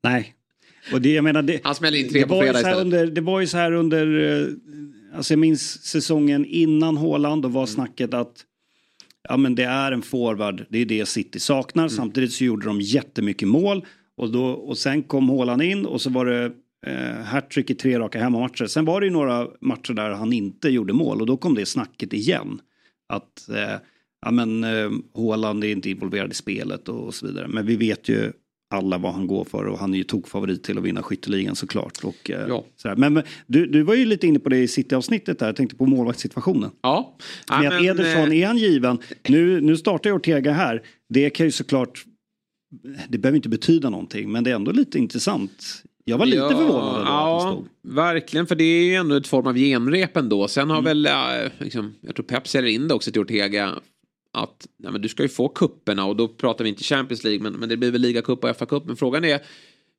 [0.03, 0.35] Nej.
[0.93, 2.81] Och det, jag menar, det, Han smäller in tre på fredag istället.
[2.81, 4.07] Under, det var ju så här under
[5.15, 7.67] Alltså jag minns säsongen innan Håland, då var mm.
[7.67, 8.45] snacket att
[9.29, 11.83] ja, men det är en forward, det är det City saknar.
[11.83, 11.91] Mm.
[11.91, 16.11] Samtidigt så gjorde de jättemycket mål och, då, och sen kom Håland in och så
[16.11, 16.53] var det
[16.87, 18.67] eh, hattrick i tre raka hemmamatcher.
[18.67, 21.67] Sen var det ju några matcher där han inte gjorde mål och då kom det
[21.67, 22.61] snacket igen.
[23.09, 23.77] Att eh,
[24.23, 27.49] ja, men, eh, Håland är inte involverad i spelet och, och så vidare.
[27.49, 28.33] Men vi vet ju
[28.71, 32.05] alla vad han går för och han är ju tokfavorit till att vinna skytteligan såklart.
[32.05, 32.65] Och, eh, ja.
[32.77, 32.97] sådär.
[32.97, 35.77] Men, men du, du var ju lite inne på det i City-avsnittet där, jag tänkte
[35.77, 36.71] på målvaktssituationen.
[36.83, 37.17] Ja.
[37.49, 38.99] ja men, Ederson, är han given?
[39.29, 42.05] Nu, nu startar Ortega här, det kan ju såklart,
[43.09, 45.85] det behöver inte betyda någonting, men det är ändå lite intressant.
[46.05, 47.95] Jag var lite ja, förvånad ja, att stod.
[47.95, 50.49] Verkligen, för det är ju ändå ett form av genrep ändå.
[50.49, 50.85] Sen har mm.
[50.85, 53.75] väl, äh, liksom, jag tror Pep säljer in det också till Ortega
[54.33, 57.43] att nej, men du ska ju få kupperna och då pratar vi inte Champions League
[57.43, 58.83] men, men det blir väl ligacup och FA-cup.
[58.87, 59.41] Men frågan är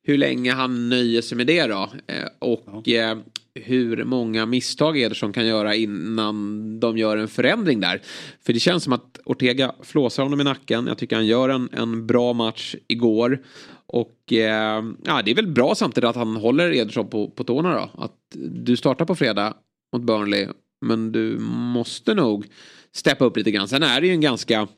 [0.04, 1.90] hur länge han nöjer sig med det då.
[2.06, 3.10] Eh, och ja.
[3.10, 3.18] eh,
[3.54, 8.02] hur många misstag Ederson kan göra innan de gör en förändring där.
[8.40, 10.86] För det känns som att Ortega flåsar honom i nacken.
[10.86, 13.42] Jag tycker han gör en, en bra match igår.
[13.86, 17.74] Och eh, ja, det är väl bra samtidigt att han håller Ederson på, på tårna
[17.74, 18.02] då.
[18.02, 18.18] Att
[18.50, 19.54] du startar på fredag
[19.92, 20.48] mot Burnley
[20.82, 22.46] men du måste nog
[22.94, 23.68] steppa upp lite grann.
[23.68, 24.68] Sen är det ju en ganska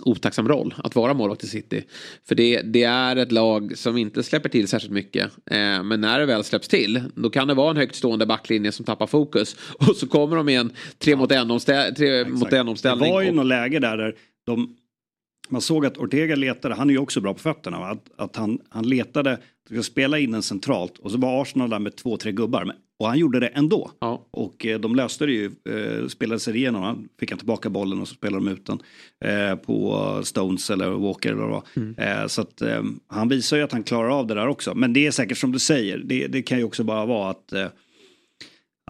[0.00, 1.84] otacksam roll att vara målvakt i City.
[2.28, 5.24] För det, det, är ett lag som inte släpper till särskilt mycket.
[5.50, 8.72] Eh, men när det väl släpps till då kan det vara en högt stående backlinje
[8.72, 9.56] som tappar fokus.
[9.78, 13.08] Och så kommer de i en tre mot en, omställ tre mot en omställning.
[13.08, 13.34] Det var ju och...
[13.34, 14.14] något läge där, där
[14.46, 14.76] de,
[15.48, 18.58] man såg att Ortega letade, han är ju också bra på fötterna, att, att han,
[18.68, 19.38] han letade,
[19.70, 22.64] ska spela in den centralt och så var Arsenal där med två, tre gubbar.
[22.64, 23.90] Men och han gjorde det ändå.
[23.98, 24.26] Ja.
[24.30, 28.00] Och eh, de löste det ju, eh, spelade sig igenom, han fick han tillbaka bollen
[28.00, 28.80] och så spelade de ut den
[29.24, 31.94] eh, på Stones eller Walker eller vad mm.
[31.98, 34.74] eh, Så att eh, han visar ju att han klarar av det där också.
[34.74, 37.52] Men det är säkert som du säger, det, det kan ju också bara vara att
[37.52, 37.68] eh,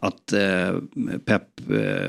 [0.03, 0.75] att eh,
[1.25, 1.43] Pep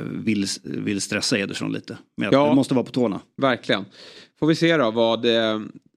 [0.03, 1.97] vill, vill stressa Ederson lite.
[2.17, 3.19] Men ja, det måste vara på tårna.
[3.37, 3.85] Verkligen.
[4.39, 5.25] Får vi se då vad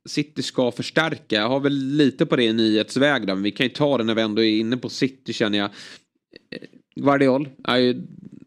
[0.09, 1.37] City ska förstärka.
[1.37, 4.05] Jag har väl lite på det i nyhetsväg då, men vi kan ju ta det
[4.05, 5.71] när vi ändå är inne på City känner jag.
[6.51, 8.03] Eh, Guardiol är ju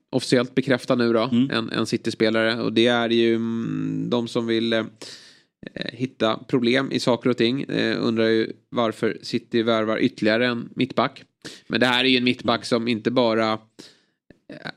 [0.10, 1.50] officiellt bekräftad nu då, mm.
[1.52, 2.62] en, en City-spelare.
[2.62, 4.86] Och det är ju mm, de som vill eh,
[5.94, 7.64] hitta problem i saker och ting.
[7.64, 11.24] Eh, undrar ju varför City värvar ytterligare en mittback.
[11.68, 13.60] Men det här är ju en mittback som inte bara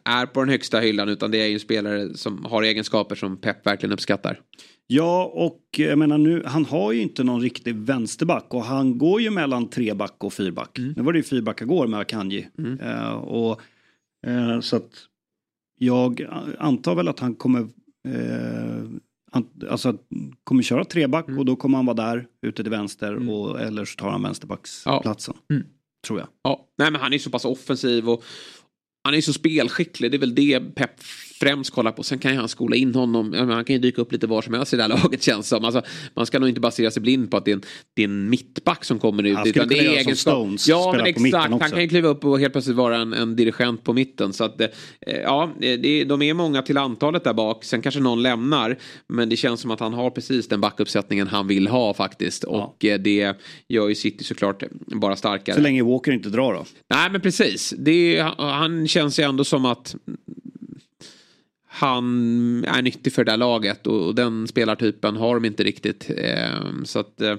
[0.04, 3.36] är på den högsta hyllan utan det är ju en spelare som har egenskaper som
[3.36, 4.40] Pep verkligen uppskattar.
[4.86, 9.20] Ja, och jag menar nu, han har ju inte någon riktig vänsterback och han går
[9.20, 10.78] ju mellan treback och fyrback.
[10.78, 10.94] Mm.
[10.96, 12.48] Nu var det ju fyrback igår med Akanji.
[12.58, 12.80] Mm.
[12.80, 13.60] Uh, och,
[14.26, 14.90] uh, så att
[15.78, 16.26] jag
[16.58, 17.60] antar väl att han kommer,
[18.08, 18.90] uh,
[19.32, 19.98] an, alltså,
[20.44, 21.38] kommer köra treback mm.
[21.38, 23.28] och då kommer han vara där ute till vänster mm.
[23.28, 25.34] och, eller så tar han vänsterbacksplatsen.
[25.48, 25.54] Ja.
[25.54, 25.66] Mm.
[26.06, 26.28] Tror jag.
[26.42, 28.24] Ja, nej men han är så pass offensiv och
[29.04, 30.10] han är så spelskicklig.
[30.10, 30.90] Det är väl det Pep
[31.40, 32.02] främst kollar på.
[32.02, 33.32] Sen kan ju han skola in honom.
[33.32, 35.64] Han kan ju dyka upp lite var som helst i det här laget känns som.
[35.64, 35.82] Alltså,
[36.14, 37.62] man ska nog inte basera sig blind på att det är en,
[37.94, 39.36] det är en mittback som kommer ut.
[39.36, 40.68] Han skulle kunna göra som Stones.
[40.68, 41.50] Ja, men exakt.
[41.50, 44.32] Han kan ju kliva upp och helt plötsligt vara en, en dirigent på mitten.
[44.32, 44.68] Så att, eh,
[45.06, 47.64] ja, det, de är många till antalet där bak.
[47.64, 48.78] Sen kanske någon lämnar.
[49.06, 52.44] Men det känns som att han har precis den backuppsättningen han vill ha faktiskt.
[52.46, 52.50] Ja.
[52.50, 53.36] Och eh, det
[53.68, 55.56] gör ju City såklart bara starkare.
[55.56, 56.64] Så länge Walker inte drar då?
[56.90, 57.74] Nej, men precis.
[57.78, 59.94] Det, han känns ju ändå som att
[61.74, 66.10] han är nyttig för det där laget och, den spelartypen har de inte riktigt.
[66.16, 67.36] Eh, så att eh,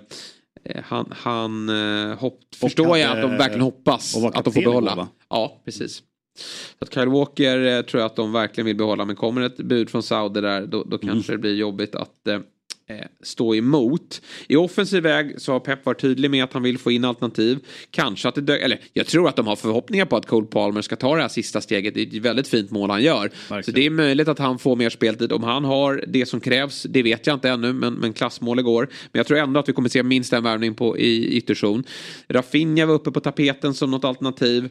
[0.83, 4.93] han, han eh, hopp, förstår jag att de verkligen hoppas att de får behålla.
[4.93, 6.03] Igår, ja, precis.
[6.79, 9.57] Så att Kyle Walker eh, tror jag att de verkligen vill behålla men kommer ett
[9.57, 11.41] bud från Saudi där då, då kanske mm.
[11.41, 12.27] det blir jobbigt att
[13.23, 14.21] stå emot.
[14.47, 17.59] I offensiv väg så har Pep varit tydlig med att han vill få in alternativ.
[17.91, 20.95] Kanske att det eller jag tror att de har förhoppningar på att Cole Palmer ska
[20.95, 21.93] ta det här sista steget.
[21.93, 23.21] Det är ett väldigt fint mål han gör.
[23.21, 23.63] Verkligen.
[23.63, 25.31] Så det är möjligt att han får mer speltid.
[25.31, 28.89] Om han har det som krävs, det vet jag inte ännu, men, men klassmål igår.
[29.11, 31.83] Men jag tror ändå att vi kommer se minst en värvning på, i ytterzon.
[32.27, 34.69] Rafinha var uppe på tapeten som något alternativ.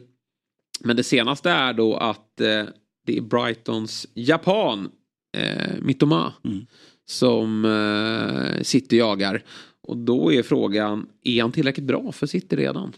[0.83, 2.63] Men det senaste är då att eh,
[3.05, 4.89] det är Brightons japan,
[5.37, 6.33] eh, Mitoma.
[6.45, 6.65] Mm
[7.05, 9.43] som eh, City jagar.
[9.81, 12.93] Och då är frågan, är han tillräckligt bra för City redan?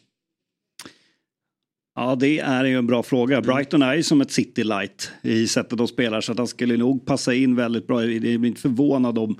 [1.95, 3.37] Ja, det är ju en bra fråga.
[3.37, 3.47] Mm.
[3.47, 6.77] Brighton är ju som ett City light i sättet de spelar så att han skulle
[6.77, 7.99] nog passa in väldigt bra.
[7.99, 9.39] Det är inte förvånad om,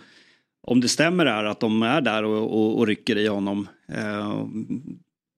[0.62, 3.68] om det stämmer här att de är där och, och, och rycker i honom.
[3.88, 4.46] Eh,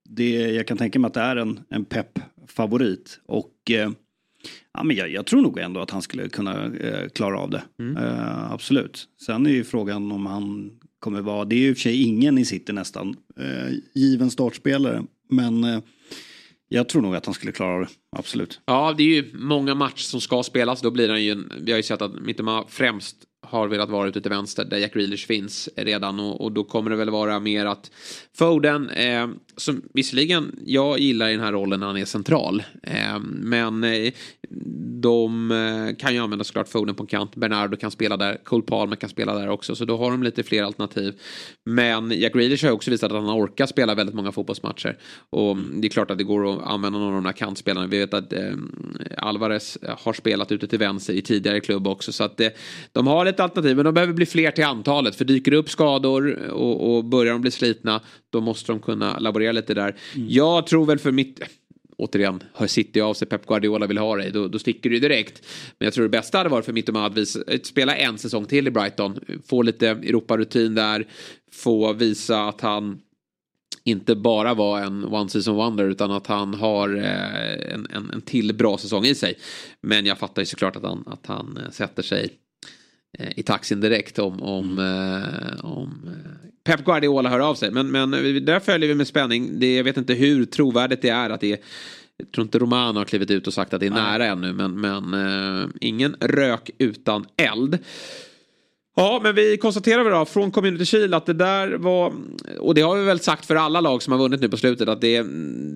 [0.09, 3.19] det, jag kan tänka mig att det är en, en pepp-favorit.
[3.25, 3.91] Och eh,
[4.73, 7.63] Ja, men jag, jag, tror nog ändå att han skulle kunna eh, klara av det.
[7.79, 7.97] Mm.
[7.97, 9.07] Eh, absolut.
[9.25, 12.03] Sen är ju frågan om han kommer vara, det är ju i och för sig
[12.03, 15.03] ingen i City nästan, eh, given startspelare.
[15.29, 15.79] Men eh,
[16.69, 18.61] jag tror nog att han skulle klara av det, absolut.
[18.65, 20.81] Ja, det är ju många matcher som ska spelas.
[20.81, 23.17] Då blir han ju, en, vi har ju sett att Mittema främst
[23.49, 26.19] har velat vara ute till vänster där Jack Grealish finns redan.
[26.19, 27.91] Och, och, då kommer det väl vara mer att
[28.37, 33.19] Foden, eh, som visserligen jag gillar i den här rollen när han är central, eh,
[33.23, 34.13] men eh,
[35.01, 38.95] de eh, kan ju använda såklart Foden på kant, Bernardo kan spela där, Cole Palmer
[38.95, 41.19] kan spela där också, så då har de lite fler alternativ.
[41.65, 44.97] Men Jack Grealish har också visat att han orkar spela väldigt många fotbollsmatcher.
[45.29, 47.87] Och mm, det är klart att det går att använda någon av de här kantspelarna.
[47.87, 48.53] Vi vet att eh,
[49.17, 52.49] Alvarez har spelat ute till vänster i tidigare klubb också, så att eh,
[52.91, 55.15] de har ett alternativ, men de behöver bli fler till antalet.
[55.15, 59.19] För dyker det upp skador och, och börjar de bli slitna, då måste de kunna
[59.19, 59.95] laborera lite där.
[60.15, 60.27] Mm.
[60.29, 61.39] Jag tror väl för mitt
[61.97, 65.45] återigen, hör City av sig, Pep Guardiola vill ha dig, då, då sticker du direkt.
[65.77, 68.67] Men jag tror det bästa hade varit för Mittoma att visa, spela en säsong till
[68.67, 71.07] i Brighton, få lite Europarutin där,
[71.51, 72.99] få visa att han
[73.83, 78.21] inte bara var en one season wonder utan att han har eh, en, en, en
[78.21, 79.37] till bra säsong i sig.
[79.81, 82.48] Men jag fattar ju såklart att han, att han eh, sätter sig Eh,
[83.17, 85.23] i taxin direkt om, om, mm.
[85.23, 87.71] eh, om eh, Pep Guardiola hör av sig.
[87.71, 88.11] Men, men
[88.45, 89.59] där följer vi med spänning.
[89.59, 91.59] Det, jag vet inte hur trovärdigt det är att det är
[92.17, 94.03] jag tror inte Romano har klivit ut och sagt att det är Nej.
[94.03, 97.77] nära ännu men, men eh, ingen rök utan eld.
[98.99, 102.13] Ja, men vi konstaterar väl då från Community Shield att det där var,
[102.59, 104.87] och det har vi väl sagt för alla lag som har vunnit nu på slutet,
[104.89, 105.25] att det,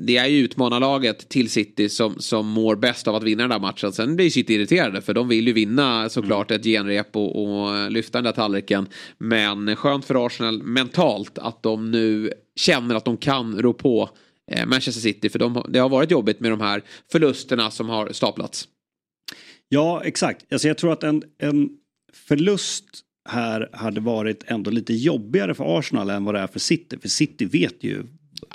[0.06, 3.60] det är ju utmanarlaget till City som, som mår bäst av att vinna den där
[3.60, 3.92] matchen.
[3.92, 8.18] Sen blir City irriterade för de vill ju vinna såklart ett genrep och, och lyfta
[8.18, 8.88] den där tallriken.
[9.18, 14.10] Men skönt för Arsenal mentalt att de nu känner att de kan rå på
[14.52, 18.10] eh, Manchester City, för de, det har varit jobbigt med de här förlusterna som har
[18.12, 18.68] staplats.
[19.70, 20.54] Ja, exakt.
[20.54, 21.70] Alltså jag tror att en, en
[22.28, 26.98] förlust här hade varit ändå lite jobbigare för Arsenal än vad det är för City.
[27.02, 28.04] För City vet ju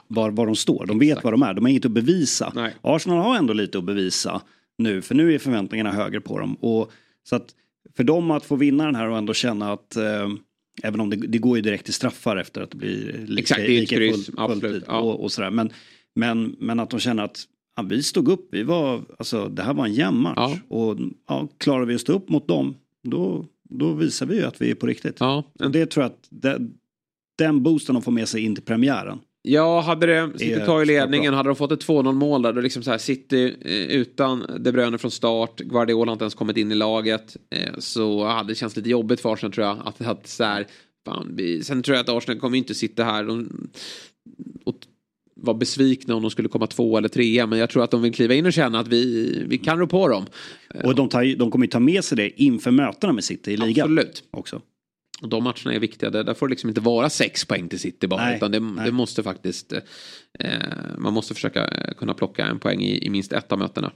[0.08, 0.86] var, var de står.
[0.86, 1.24] De vet Exakt.
[1.24, 1.54] vad de är.
[1.54, 2.52] De har inget att bevisa.
[2.54, 2.74] Nej.
[2.80, 4.42] Arsenal har ändå lite att bevisa
[4.78, 5.02] nu.
[5.02, 6.54] För nu är förväntningarna högre på dem.
[6.54, 6.92] Och,
[7.28, 7.54] så att
[7.96, 10.28] för dem att få vinna den här och ändå känna att eh,
[10.82, 13.60] Även om det, det, går ju direkt till straffar efter att det blir lika, Exakt,
[13.60, 15.00] det är lika kryss, full, absolut, ja.
[15.00, 15.50] och, och, sådär.
[15.50, 15.70] Men,
[16.14, 17.44] men, men att de känner att
[17.76, 20.34] ja, vi stod upp, vi var, alltså, det här var en jämn match.
[20.36, 20.76] Ja.
[20.76, 24.62] Och ja, klarar vi att stå upp mot dem, då, då visar vi ju att
[24.62, 25.16] vi är på riktigt.
[25.20, 25.44] Ja.
[25.60, 26.58] Och det tror jag att det,
[27.38, 29.18] den boosten de får med sig in till premiären.
[29.42, 32.82] Ja, hade det City tagit ledningen, hade de fått ett 2-0 mål där, då liksom
[32.82, 36.72] så här City eh, utan De Bruyne från start, Guardiola har inte ens kommit in
[36.72, 39.78] i laget, eh, så hade det känts lite jobbigt för Arsenal tror jag.
[39.84, 40.66] Att, att så här,
[41.04, 43.42] fan, vi, sen tror jag att Arsenal kommer inte sitta här och,
[44.64, 44.76] och
[45.38, 47.46] vara besvikna om de skulle komma två eller trea.
[47.46, 49.86] Men jag tror att de vill kliva in och känna att vi, vi kan rå
[49.86, 50.26] på dem.
[50.84, 53.56] Och de, tar, de kommer ju ta med sig det inför mötena med City i
[53.56, 53.84] ligan.
[53.84, 54.24] Absolut.
[54.30, 54.60] Också.
[55.22, 56.10] Och de matcherna är viktiga.
[56.10, 58.24] Där får det liksom inte vara sex poäng till City bara.
[58.24, 59.72] Nej, utan det, det måste faktiskt.
[59.72, 60.50] Eh,
[60.98, 63.92] man måste försöka eh, kunna plocka en poäng i, i, minst ett av mötena.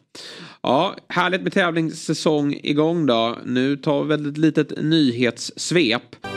[0.62, 3.38] Ja, härligt med tävlingssäsong igång då.
[3.44, 6.31] Nu tar vi väl ett litet nyhetssvep.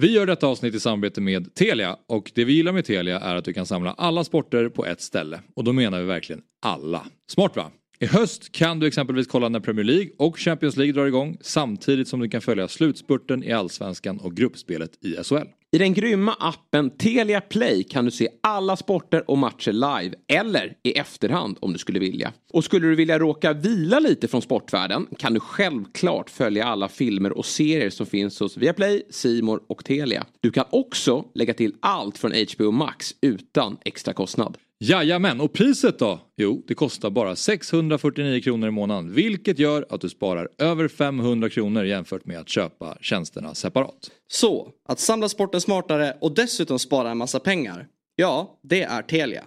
[0.00, 3.36] Vi gör detta avsnitt i samarbete med Telia och det vi gillar med Telia är
[3.36, 5.40] att du kan samla alla sporter på ett ställe.
[5.56, 7.06] Och då menar vi verkligen alla.
[7.30, 7.70] Smart va?
[7.98, 12.08] I höst kan du exempelvis kolla när Premier League och Champions League drar igång samtidigt
[12.08, 15.48] som du kan följa slutspurten i Allsvenskan och gruppspelet i SHL.
[15.70, 20.76] I den grymma appen Telia Play kan du se alla sporter och matcher live eller
[20.82, 22.32] i efterhand om du skulle vilja.
[22.52, 27.32] Och skulle du vilja råka vila lite från sportvärlden kan du självklart följa alla filmer
[27.32, 30.26] och serier som finns hos Viaplay, Simor och Telia.
[30.40, 34.56] Du kan också lägga till allt från HBO Max utan extra kostnad.
[34.80, 36.20] Jajamän, och priset då?
[36.36, 39.14] Jo, det kostar bara 649 kronor i månaden.
[39.14, 44.10] Vilket gör att du sparar över 500 kronor jämfört med att köpa tjänsterna separat.
[44.28, 47.86] Så, att samla sporten smartare och dessutom spara en massa pengar.
[48.16, 49.44] Ja, det är Telia.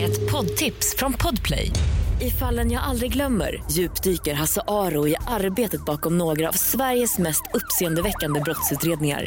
[0.00, 1.70] Ett poddtips från Podplay.
[2.20, 7.42] I fallen jag aldrig glömmer djupdyker Hasse Aro i arbetet bakom några av Sveriges mest
[7.54, 9.26] uppseendeväckande brottsutredningar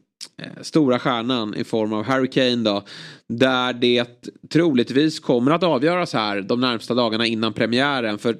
[0.37, 2.83] Eh, stora stjärnan i form av Harry Kane då.
[3.29, 4.05] Där det
[4.49, 8.17] troligtvis kommer att avgöras här de närmsta dagarna innan premiären.
[8.17, 8.35] För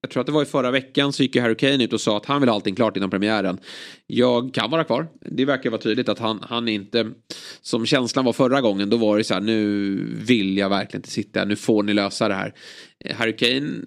[0.00, 2.16] jag tror att det var i förra veckan så gick Harry Kane ut och sa
[2.16, 3.58] att han vill ha allting klart innan premiären.
[4.06, 5.06] Jag kan vara kvar.
[5.20, 7.10] Det verkar vara tydligt att han, han inte,
[7.60, 11.10] som känslan var förra gången, då var det så här, nu vill jag verkligen inte
[11.10, 12.54] sitta, nu får ni lösa det här.
[13.14, 13.80] Harry Kane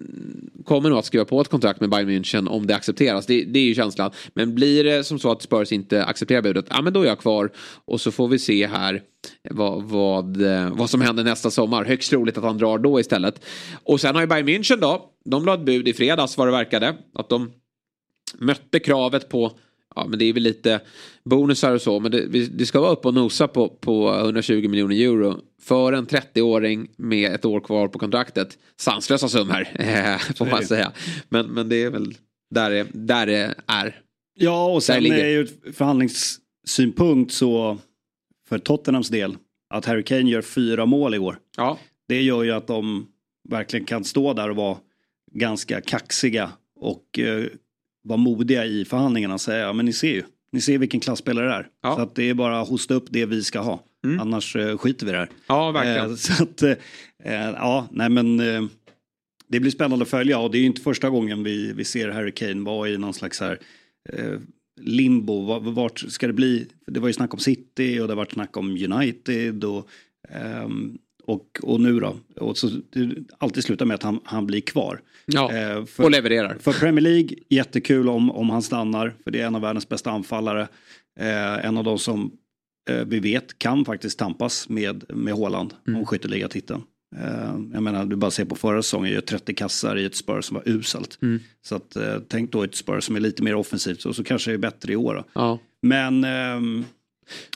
[0.64, 3.26] kommer nog att skriva på ett kontrakt med Bayern München om det accepteras.
[3.26, 4.10] Det, det, är ju känslan.
[4.34, 7.18] Men blir det som så att Spurs inte accepterar budet, ja men då är jag
[7.18, 7.50] kvar.
[7.84, 9.02] Och så får vi se här
[9.50, 11.84] vad, vad, eh, vad som händer nästa sommar.
[11.84, 13.44] Högst troligt att han drar då istället.
[13.84, 16.52] Och sen har ju Bayern München då, de la ett bud i fredags vad det
[16.52, 16.96] verkade.
[17.14, 17.52] Att de
[18.38, 19.52] mötte kravet på
[19.96, 20.80] ja, men det är väl lite
[21.24, 22.00] bonusar och så.
[22.00, 25.40] Men det, det ska vara upp och nosa på, på 120 miljoner euro.
[25.62, 28.58] För en 30-åring med ett år kvar på kontraktet.
[28.76, 29.68] Sanslösa summor
[30.34, 30.92] får man säga.
[31.28, 32.14] Men, men det är väl
[32.50, 34.00] där det, där det är.
[34.34, 37.78] Ja och sen är ju förhandlingssynpunkt så
[38.48, 39.36] för Tottenhams del
[39.74, 41.38] att Harry Kane gör fyra mål i år.
[41.56, 41.78] Ja.
[42.08, 43.06] Det gör ju att de
[43.48, 44.76] verkligen kan stå där och vara
[45.32, 47.44] ganska kaxiga och eh,
[48.02, 51.46] vara modiga i förhandlingarna och säga ja men ni ser ju, ni ser vilken klassspelare
[51.46, 51.68] det är.
[51.82, 51.96] Ja.
[51.96, 53.82] Så att det är bara att hosta upp det vi ska ha.
[54.04, 54.20] Mm.
[54.20, 55.28] Annars eh, skiter vi i det här.
[55.46, 56.10] Ja, verkligen.
[56.10, 56.74] Eh, så att, eh,
[57.52, 58.36] ja, nej men
[59.48, 62.08] det blir spännande att följa och det är ju inte första gången vi, vi ser
[62.08, 63.58] Harry Kane vara i någon slags här
[64.80, 65.58] limbo.
[65.58, 66.66] Vart ska det bli?
[66.86, 69.88] Det var ju snack om City och det har varit snack om United och
[70.64, 72.16] um, och, och nu då?
[72.36, 75.00] Och så, det alltid slutar med att han, han blir kvar.
[75.26, 76.56] Ja, eh, för, och levererar.
[76.60, 79.14] För Premier League, jättekul om, om han stannar.
[79.24, 80.68] För det är en av världens bästa anfallare.
[81.20, 82.32] Eh, en av de som
[82.90, 86.00] eh, vi vet kan faktiskt tampas med, med Haaland mm.
[86.00, 86.82] om skytteligatiteln.
[87.16, 90.44] Eh, jag menar, du bara ser på förra säsongen, gör 30 kassar i ett Spurs
[90.44, 91.18] som var uselt.
[91.22, 91.40] Mm.
[91.62, 94.50] Så att, eh, tänk då ett Spurs som är lite mer offensivt och så kanske
[94.50, 95.24] det är bättre i år.
[95.32, 95.58] Ja.
[95.82, 96.84] Men ehm,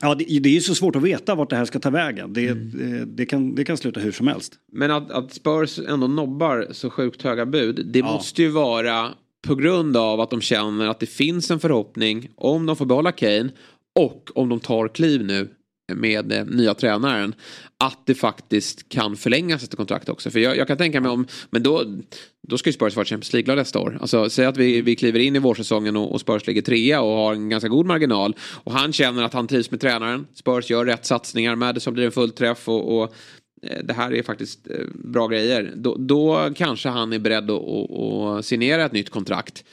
[0.01, 2.33] Ja, det, det är ju så svårt att veta vart det här ska ta vägen.
[2.33, 2.71] Det, mm.
[2.73, 4.55] det, det, kan, det kan sluta hur som helst.
[4.73, 7.87] Men att, att Spurs ändå nobbar så sjukt höga bud.
[7.87, 8.05] Det ja.
[8.05, 9.09] måste ju vara
[9.47, 13.13] på grund av att de känner att det finns en förhoppning om de får behålla
[13.13, 13.51] Kane
[13.99, 15.49] och om de tar kliv nu
[15.95, 17.35] med eh, nya tränaren.
[17.79, 20.31] Att det faktiskt kan förlängas ett kontrakt också.
[20.31, 21.85] För jag, jag, kan tänka mig om, men då,
[22.49, 23.99] då ska ju Spurs vara Champions League nästa år.
[24.01, 27.17] Alltså säg att vi, vi kliver in i vårsäsongen och, och Spurs ligger trea och
[27.17, 28.37] har en ganska god marginal.
[28.41, 30.27] Och han känner att han trivs med tränaren.
[30.35, 31.57] Spurs gör rätt satsningar.
[31.57, 33.15] Madison blir en fullträff och, och
[33.63, 35.73] eh, det här är faktiskt eh, bra grejer.
[35.77, 39.65] Då, då kanske han är beredd att, att, att signera ett nytt kontrakt.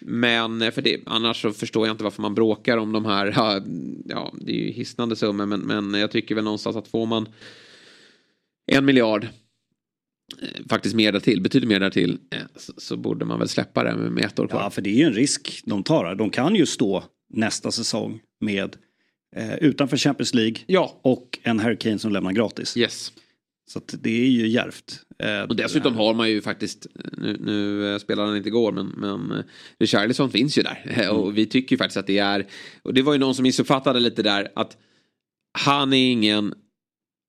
[0.00, 3.26] Men eh, för det, annars så förstår jag inte varför man bråkar om de här.
[4.06, 7.28] Ja, det är ju hisnande summor men, men jag tycker väl någonstans att får man
[8.72, 9.24] en miljard
[10.42, 13.96] eh, faktiskt mer därtill, betydligt mer därtill eh, så, så borde man väl släppa det
[13.96, 14.60] med ett år kvar.
[14.60, 16.14] Ja för det är ju en risk de tar.
[16.14, 18.76] De kan ju stå nästa säsong med
[19.36, 21.00] eh, utanför Champions League ja.
[21.02, 22.76] och en Harry Kane som lämnar gratis.
[22.76, 23.12] Yes.
[23.66, 25.00] Så det är ju järvt.
[25.18, 28.86] Eh, och dessutom har man ju faktiskt, nu, nu eh, spelar han inte igår men,
[28.86, 29.44] men eh,
[29.78, 30.84] Richarlison finns ju där.
[31.04, 31.16] Mm.
[31.16, 32.46] Och vi tycker ju faktiskt att det är,
[32.82, 34.76] och det var ju någon som missuppfattade lite där att
[35.58, 36.54] han är ingen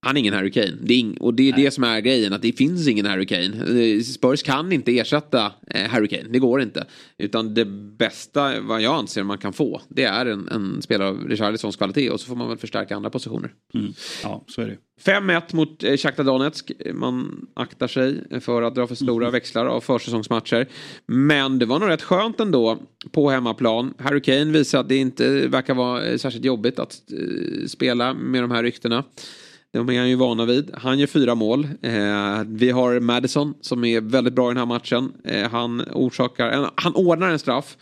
[0.06, 0.78] han är ingen Harry Kane.
[0.82, 1.64] Det är och det är Nej.
[1.64, 2.34] det som är grejen.
[2.34, 3.82] Att det finns ingen Harry Kane.
[3.96, 6.24] Eh, Spurs kan inte ersätta eh, Harry Kane.
[6.30, 6.86] Det går inte.
[7.18, 7.66] Utan det
[7.98, 9.82] bästa vad jag anser man kan få.
[9.90, 12.10] Det är en, en spelare av Richarlisons kvalitet.
[12.10, 13.54] Och så får man väl förstärka andra positioner.
[13.74, 13.94] Mm.
[14.24, 14.78] Ja, så är det.
[15.06, 16.72] 5-1 mot eh, Shakhtar Donetsk.
[16.94, 19.32] Man aktar sig för att dra för stora mm.
[19.34, 20.68] växlar av försäsongsmatcher.
[21.06, 22.78] Men det var nog rätt skönt ändå
[23.12, 23.94] på hemmaplan.
[23.98, 27.02] Harry Kane visar att det inte verkar vara särskilt jobbigt att
[27.68, 29.04] spela med de här ryktena.
[29.76, 30.72] De är han ju vana vid.
[30.74, 31.68] Han gör fyra mål.
[31.82, 35.14] Eh, vi har Madison som är väldigt bra i den här matchen.
[35.24, 37.78] Eh, han orsakar, en, han ordnar en straff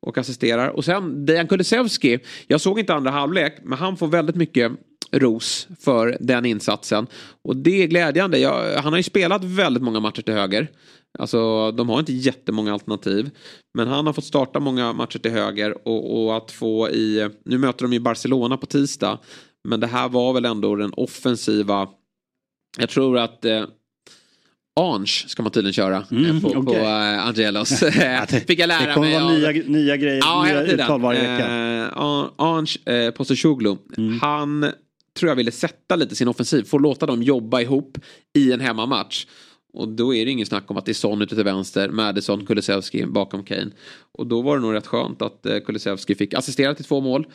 [0.00, 0.68] och assisterar.
[0.68, 2.18] Och sen Dejan Kulusevski.
[2.46, 4.72] Jag såg inte andra halvlek men han får väldigt mycket
[5.12, 7.06] ros för den insatsen.
[7.44, 8.38] Och det är glädjande.
[8.38, 10.68] Jag, han har ju spelat väldigt många matcher till höger.
[11.18, 13.30] Alltså de har inte jättemånga alternativ.
[13.74, 17.58] Men han har fått starta många matcher till höger och, och att få i, nu
[17.58, 19.18] möter de ju Barcelona på tisdag.
[19.64, 21.88] Men det här var väl ändå den offensiva,
[22.78, 23.64] jag tror att eh,
[24.80, 26.76] Ange ska man tydligen köra Mm, eh, på, på okej.
[26.80, 27.78] eh, Angelos.
[28.46, 29.20] Fick jag lära Det kommer mig.
[29.20, 31.46] vara nya, nya grejer, Ja, nya uttal varje vecka.
[31.48, 34.18] Eh, An- Ange eh, Postecoglou, Mm.
[34.20, 34.66] han
[35.18, 37.98] tror jag ville sätta lite sin offensiv, få låta dem jobba ihop
[38.36, 39.26] i en hemmamatch.
[39.72, 42.46] Och då är det ingen snack om att det är Son ute till vänster, Madison,
[42.46, 43.70] Kulusevski bakom Kane.
[44.18, 47.26] Och då var det nog rätt skönt att eh, Kulusevski fick assistera till två mål.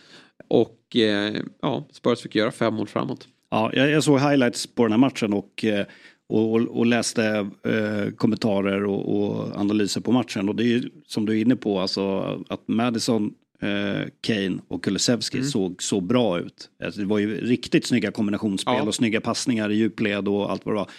[0.47, 3.27] Och eh, ja, Spurs fick göra fem mål framåt.
[3.51, 5.85] Ja, jag, jag såg highlights på den här matchen och, eh,
[6.29, 10.49] och, och, och läste eh, kommentarer och, och analyser på matchen.
[10.49, 12.19] Och det är ju som du är inne på, alltså
[12.49, 15.49] att Madison, eh, Kane och Kulusevski Mm.
[15.49, 16.69] såg så bra ut.
[16.83, 18.83] Alltså, det var ju riktigt snygga kombinationsspel Ja.
[18.83, 20.89] och snygga passningar i djupled och allt vad det var.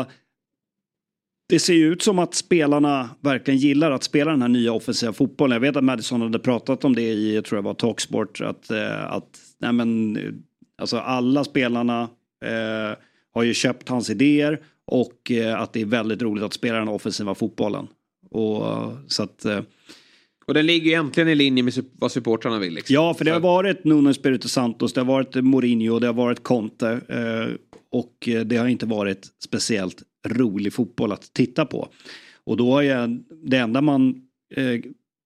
[0.00, 0.06] Och
[1.52, 5.12] det ser ju ut som att spelarna verkligen gillar att spela den här nya offensiva
[5.12, 5.54] fotbollen.
[5.54, 8.70] Jag vet att Madison hade pratat om det i, jag tror det var Talksport, att,
[8.70, 10.18] eh, att nej men,
[10.78, 12.02] alltså alla spelarna
[12.44, 12.96] eh,
[13.34, 16.88] har ju köpt hans idéer och eh, att det är väldigt roligt att spela den
[16.88, 17.86] offensiva fotbollen.
[18.30, 18.64] Och,
[19.06, 19.60] så att, eh,
[20.46, 22.74] Och den ligger ju äntligen i linje med vad supportrarna vill.
[22.74, 22.94] Liksom.
[22.94, 26.42] ja, för det har varit Nuno Espirito Santos, det har varit Mourinho, det har varit
[26.42, 27.54] Conte eh,
[27.90, 31.88] och eh, det har inte varit speciellt rolig fotboll att titta på.
[32.44, 34.22] Och då är det enda man
[34.54, 34.80] eh,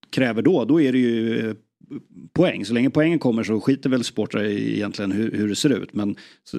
[0.09, 1.55] kräver då, då är det ju eh,
[2.33, 2.65] poäng.
[2.65, 5.93] Så länge poängen kommer så skiter väl supportrar i egentligen hur, hur det ser ut.
[5.93, 6.57] Men så,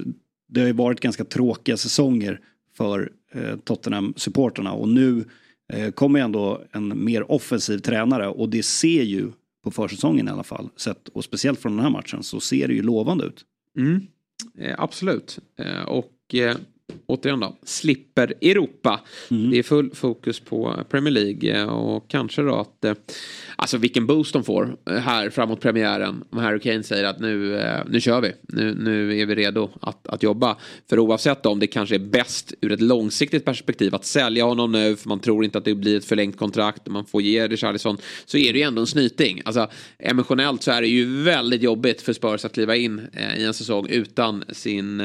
[0.48, 2.40] det har ju varit ganska tråkiga säsonger
[2.76, 5.24] för eh, Tottenham-supporterna och nu
[5.72, 9.30] eh, kommer ändå en mer offensiv tränare och det ser ju
[9.64, 12.74] på försäsongen i alla fall, sett, och speciellt från den här matchen, så ser det
[12.74, 13.44] ju lovande ut.
[13.76, 14.06] Mm.
[14.58, 15.38] Eh, absolut.
[15.58, 16.56] Eh, och eh,
[17.06, 19.00] återigen då, slipper Europa.
[19.30, 19.50] Mm.
[19.50, 22.94] Det är full fokus på Premier League eh, och kanske då att eh,
[23.56, 26.24] alltså vilken boost de får eh, här framåt premiären.
[26.30, 28.32] Om Harry Kane säger att nu, nu kör vi.
[28.42, 30.56] Nu, nu är vi redo att, att jobba.
[30.90, 34.96] För oavsett om det kanske är bäst ur ett långsiktigt perspektiv att sälja honom nu
[34.96, 37.98] för man tror inte att det blir ett förlängt kontrakt och man får ge Richarlison
[38.24, 39.42] så är det ju ändå en snyting.
[39.44, 39.68] Alltså
[39.98, 43.00] emotionellt så är det ju väldigt jobbigt för Spurs att kliva in
[43.38, 45.00] i en säsong utan sin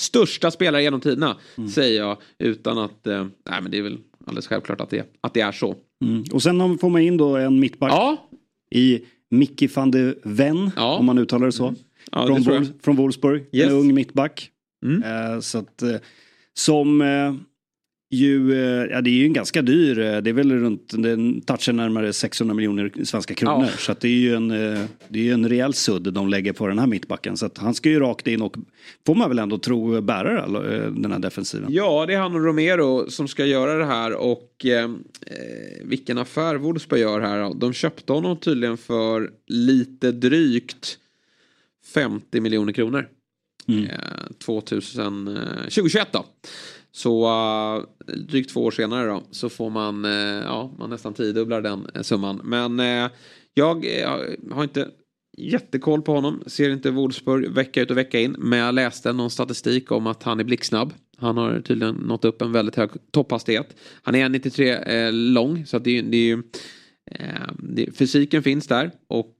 [0.00, 1.36] största spelare genom tiderna.
[1.74, 5.34] Säger jag utan att, eh, nej men det är väl alldeles självklart att det, att
[5.34, 5.74] det är så.
[6.04, 6.24] Mm.
[6.32, 8.28] Och sen får man in då en mittback Ja,
[8.74, 10.96] i Mickey van de Ven, Ja.
[10.96, 11.74] om man uttalar det så.
[12.12, 13.66] ja från, det från Wolfsburg, Yes.
[13.66, 14.50] en ung mittback.
[14.86, 15.02] Mm.
[15.02, 15.94] Eh, så att, eh,
[16.54, 17.34] som eh,
[18.10, 21.40] ju, eh, ja det är ju en ganska dyr, eh, det är väl runt, den
[21.40, 23.68] touchar närmare 600 miljoner svenska kronor.
[23.70, 23.76] Ja.
[23.78, 26.78] Så det är ju en, eh, det är en rejäl sudd de lägger på den
[26.78, 27.36] här mittbacken.
[27.36, 28.56] Så att han ska ju rakt in och,
[29.06, 30.46] får man väl ändå tro, bära
[30.90, 31.72] den här defensiven.
[31.72, 34.90] Ja, det är han och Romero som ska göra det här och eh,
[35.84, 37.54] vilken affär Wolfsburg gör här.
[37.54, 40.98] De köpte honom tydligen för lite drygt
[41.94, 43.08] 50 miljoner kronor.
[43.68, 43.84] Mm.
[43.84, 43.90] Eh,
[44.44, 46.26] 2000, eh, 2021 då.
[46.92, 50.10] Så eh, drygt två år senare då så får man, eh,
[50.44, 52.40] ja, man nästan tiodubblar den eh, summan.
[52.44, 52.78] Men
[53.54, 53.84] jag
[54.50, 54.88] har inte
[55.38, 56.42] jättekoll på honom.
[56.46, 58.36] Ser inte Wolfsburg vecka ut och vecka in.
[58.38, 60.92] Men jag läste någon statistik om att han är blixtsnabb.
[61.18, 63.76] Han har tydligen nått upp en väldigt hög topphastighet.
[64.02, 66.42] Han är 1,93 lång så att det, är- det är ju
[67.58, 69.36] det, fysiken finns där och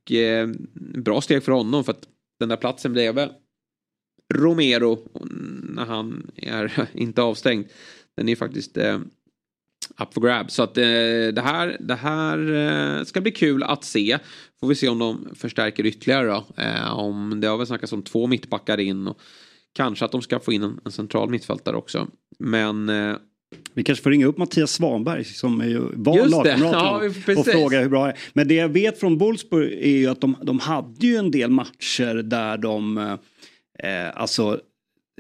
[1.05, 2.09] bra steg för honom för att
[2.41, 3.29] den där platsen bredvid
[4.35, 4.99] Romero
[5.75, 7.67] när han är inte avstängd.
[8.17, 8.99] Den är faktiskt eh,
[9.99, 10.51] up for grab.
[10.51, 10.83] Så att eh,
[11.35, 12.53] det här, det här
[12.99, 14.19] eh, ska bli kul att se.
[14.61, 16.47] Får vi se om de förstärker ytterligare då.
[16.63, 19.09] Eh, om det har väl snackats om två mittbackar in.
[19.09, 19.21] Och
[19.73, 22.09] kanske att de ska få in en, en central mittfältare också.
[22.39, 23.17] Men eh,
[23.75, 27.03] Vi kanske får ringa upp Mattias Svanberg som är ju var lagkamrat Ja,
[27.37, 28.19] och fråga hur bra det är.
[28.33, 31.51] Men det jag vet från Wolfsburg är ju att de, de hade ju en del
[31.51, 33.19] matcher där de,
[33.83, 34.61] eh, alltså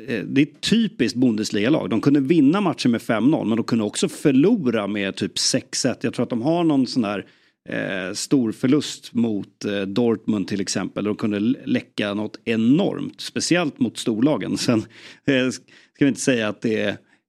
[0.07, 1.91] eh, det är typiskt Bundesliga-lag.
[1.91, 5.97] De kunde vinna matchen med 5-0 men de kunde också förlora med typ 6-1.
[6.01, 7.27] Jag tror att de har någon sån där
[7.69, 11.05] eh, stor förlust mot eh, Dortmund till exempel.
[11.05, 14.57] De kunde lä- läcka något enormt, speciellt mot storlagen.
[14.59, 14.79] Sen
[15.27, 16.89] eh, ska vi inte säga att det är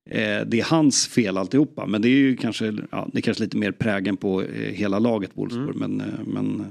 [0.10, 1.86] eh, det är hans fel alltihopa.
[1.86, 5.00] Men det är ju kanske, ja, det är kanske lite mer prägen på eh, hela
[5.00, 5.76] laget Wolfsburg.
[5.76, 6.66] Men, eh, men eh,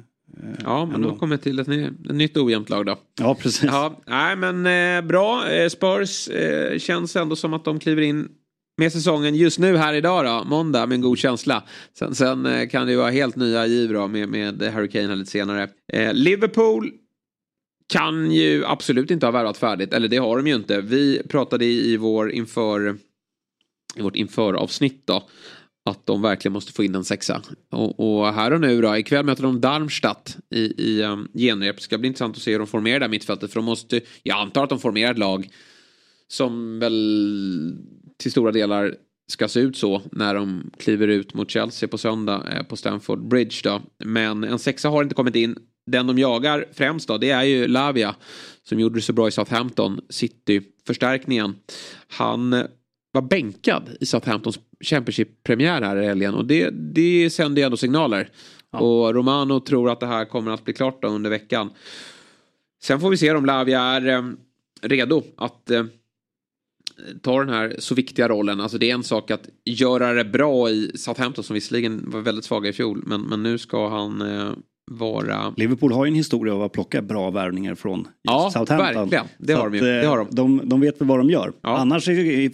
[0.64, 2.98] ja, men då kommer till ett, ett nytt ojämnt lag då.
[3.20, 3.64] Ja, precis.
[3.64, 5.50] Ja, nej men eh, bra.
[5.50, 8.28] Eh, Spurs eh, känns ändå som att de kliver in
[8.78, 11.62] med säsongen just nu här idag då, måndag med en god känsla.
[11.98, 15.30] Sen, sen eh, kan det ju vara helt nya giv då med, med här lite
[15.30, 15.68] senare.
[15.92, 16.90] Eh, Liverpool
[17.92, 19.92] kan ju absolut inte ha värvat färdigt.
[19.92, 20.80] Eller det har de ju inte.
[20.80, 22.96] Vi pratade i, i vår inför
[23.96, 25.28] i vårt inför-avsnitt då.
[25.90, 27.42] Att de verkligen måste få in en sexa.
[27.70, 31.76] Och, och här och nu då, ikväll möter de Darmstadt i, i um, genrep.
[31.76, 33.52] Det ska bli intressant att se hur de formerar det här mittfältet.
[33.52, 35.48] För de måste, jag antar att de formerar ett lag
[36.28, 37.76] som väl
[38.18, 38.94] till stora delar
[39.28, 43.28] ska se ut så när de kliver ut mot Chelsea på söndag eh, på Stamford
[43.28, 43.82] Bridge då.
[44.04, 45.58] Men en sexa har inte kommit in.
[45.86, 48.14] Den de jagar främst då det är ju Lavia
[48.62, 51.54] som gjorde det så bra i Southampton City-förstärkningen.
[52.08, 52.64] Han
[53.12, 58.30] var bänkad i Southamptons Championship-premiär här i helgen och det, det sänder ju ändå signaler.
[58.70, 58.78] Ja.
[58.78, 61.70] Och Romano tror att det här kommer att bli klart under veckan.
[62.82, 64.22] Sen får vi se om Lavia är eh,
[64.82, 65.84] redo att eh,
[67.22, 68.60] ta den här så viktiga rollen.
[68.60, 72.44] Alltså det är en sak att göra det bra i Southampton som visserligen var väldigt
[72.44, 73.02] svaga i fjol.
[73.06, 74.52] Men, men nu ska han eh,
[74.90, 75.54] vara...
[75.56, 78.78] Liverpool har ju en historia av att plocka bra värvningar från ja, Southampton.
[78.78, 79.26] verkligen.
[79.38, 80.28] Det har, de det har de.
[80.30, 80.68] de.
[80.68, 81.52] De vet väl vad de gör.
[81.62, 81.78] Ja.
[81.78, 82.04] Annars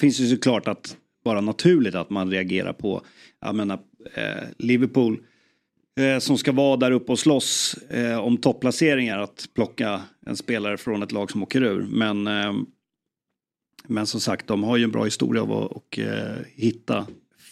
[0.01, 3.03] finns det såklart att vara naturligt att man reagerar på,
[3.41, 3.79] jag menar,
[4.15, 5.19] eh, Liverpool
[6.01, 10.77] eh, som ska vara där uppe och slåss eh, om topplaceringar att plocka en spelare
[10.77, 11.87] från ett lag som åker ur.
[11.91, 12.53] Men eh,
[13.89, 17.07] men som sagt, de har ju en bra historia av att och, eh, hitta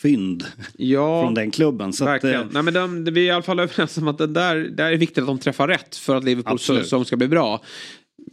[0.05, 0.45] fynd
[0.77, 1.93] ja, från den klubben.
[1.93, 2.41] Så verkligen.
[2.41, 4.57] Att, eh, Nej, men de, vi är i alla fall överens om att det där,
[4.57, 7.61] där är viktigt att de träffar rätt för att Liverpools säsong ska bli bra.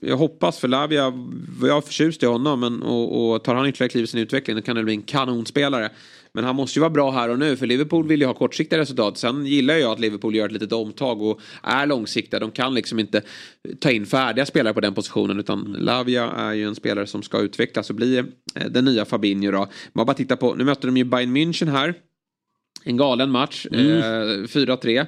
[0.02, 1.14] Jag hoppas för Lavia,
[1.62, 4.56] jag är förtjust i honom men, och, och tar han ytterligare kliv i sin utveckling
[4.56, 5.90] då kan det bli en kanonspelare.
[6.34, 8.80] Men han måste ju vara bra här och nu för Liverpool vill ju ha kortsiktiga
[8.80, 9.18] resultat.
[9.18, 12.40] Sen gillar jag att Liverpool gör ett litet omtag och är långsiktiga.
[12.40, 13.22] De kan liksom inte
[13.80, 17.40] ta in färdiga spelare på den positionen utan Lavia är ju en spelare som ska
[17.40, 18.24] utvecklas och bli eh,
[18.70, 19.68] den nya Fabinho då.
[19.94, 21.94] Man bara titta på, nu möter de ju Bayern München här.
[22.84, 23.98] En galen match, mm.
[23.98, 25.08] eh, 4-3.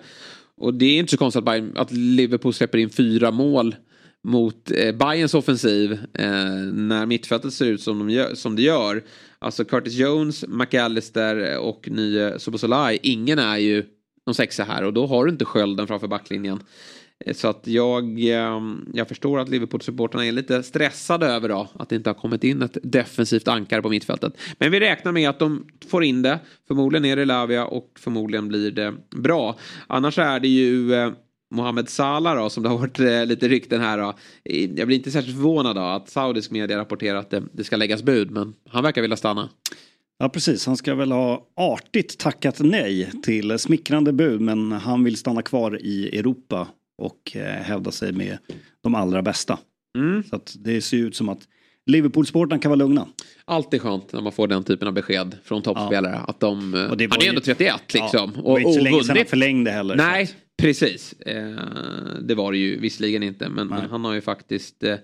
[0.57, 3.75] Och det är inte så konstigt att, Bayern, att Liverpool släpper in fyra mål
[4.23, 6.29] mot eh, Bayerns offensiv eh,
[6.73, 9.03] när mittfältet ser ut som, de gör, som det gör.
[9.43, 12.99] Alltså Curtis Jones, McAllister och nye Sobosolai.
[13.03, 13.85] Ingen är ju
[14.25, 16.59] någon sexa här och då har du inte skölden framför backlinjen.
[17.25, 21.89] Eh, så att jag, ehm, jag förstår att Liverpool-supporterna är lite stressade över då, att
[21.89, 24.33] det inte har kommit in ett defensivt ankare på mittfältet.
[24.59, 26.39] Men vi räknar med att de får in det.
[26.67, 29.57] Förmodligen är det Lavia och förmodligen blir det bra.
[29.87, 31.11] Annars är det ju eh,
[31.53, 34.13] Mohamed Salah då, som det har varit eh, lite rykten här då.
[34.75, 38.03] Jag blir inte särskilt förvånad då att saudisk media rapporterar att det, det ska läggas
[38.03, 39.49] bud, men han verkar vilja stanna.
[40.17, 45.17] Ja precis, han ska väl ha artigt tackat nej till smickrande bud men han vill
[45.17, 48.37] stanna kvar i Europa och eh, hävda sig med
[48.81, 49.59] de allra bästa.
[49.97, 50.23] Mm.
[50.23, 51.39] Så att det ser ut som att
[51.85, 53.07] Liverpool-sporten kan vara lugna.
[53.45, 56.15] Alltid skönt när man får den typen av besked från toppspelare.
[56.15, 56.25] Ja.
[56.27, 58.31] Att de, och det han är ändå 31 liksom.
[58.35, 59.95] Ja, och, och, inte så länge sedan han förlängde heller.
[59.95, 60.29] Nej,
[60.61, 61.13] precis.
[61.13, 61.55] Eh,
[62.21, 63.49] det var det ju visserligen inte.
[63.49, 64.95] Men, men han har ju faktiskt eh,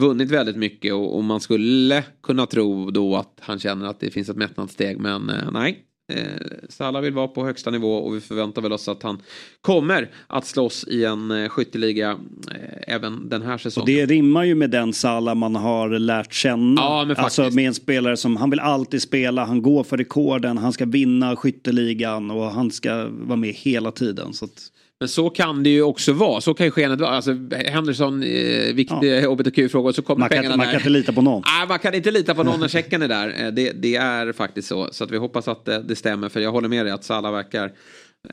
[0.00, 0.94] vunnit väldigt mycket.
[0.94, 4.98] Och, och, man skulle kunna tro då att han känner att det finns ett mättnadssteg.
[4.98, 6.24] Men eh, nej, Eh,
[6.68, 9.18] Salah vill vara på högsta nivå och vi förväntar väl oss att han
[9.60, 12.10] kommer att slåss i en eh, skytteliga
[12.50, 13.82] eh, även den här säsongen.
[13.82, 16.80] Och det rimmar ju med den Salah man har lärt känna.
[16.80, 20.58] Ja, men alltså med en spelare som han vill alltid spela, han går för rekorden,
[20.58, 24.32] han ska vinna skytteligan och han ska vara med hela tiden.
[24.32, 24.70] Så att...
[25.00, 26.40] Men så kan det ju också vara.
[26.40, 27.10] Så kan ju skenet vara.
[27.10, 29.30] Alltså, Henderson, eh, viktig ja.
[29.30, 29.92] hbtq-fråga.
[29.92, 31.42] Så kommer man pengarna kan, Man kan inte lita på någon.
[31.46, 33.44] Nej, man kan inte lita på någon när checken är där.
[33.44, 34.88] Eh, det, det, är faktiskt så.
[34.92, 36.28] Så att vi hoppas att det, det stämmer.
[36.28, 37.72] För jag håller med dig att Salah verkar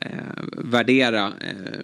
[0.02, 0.08] eh,
[0.56, 1.80] värdera eh,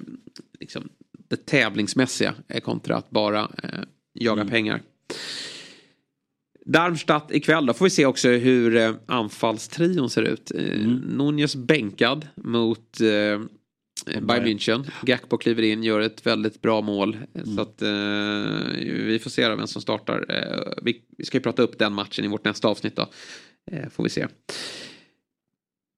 [0.60, 0.88] liksom,
[1.28, 3.68] det tävlingsmässiga kontra att bara eh,
[4.14, 4.52] jaga mm.
[4.52, 4.82] pengar.
[6.66, 10.50] Darmstadt ikväll då får vi se också hur eh, anfallstrion ser ut.
[10.50, 10.94] Eh, mm.
[10.94, 13.40] Nunez bänkad mot eh, Eh,
[14.20, 14.90] Bayern München.
[15.02, 17.16] Gakpo kliver in, gör ett väldigt bra mål.
[17.34, 17.56] Mm.
[17.56, 17.88] Så att eh,
[18.84, 20.26] vi får se vem som startar.
[20.28, 23.08] Eh, vi, vi, ska ju prata upp den matchen i vårt nästa avsnitt då.
[23.70, 24.26] Eh, får vi se.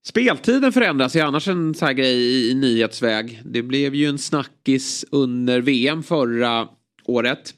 [0.06, 3.42] Speltiden förändras ju annars en sån här grej i, i nyhetsväg.
[3.44, 6.68] Det blev ju en snackis under VM förra
[7.04, 7.54] året.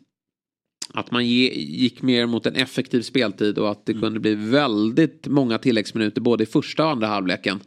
[0.95, 4.03] Att man ge, gick mer mot en effektiv speltid och att det mm.
[4.03, 7.61] kunde bli väldigt många tilläggsminuter både i första och andra halvleken.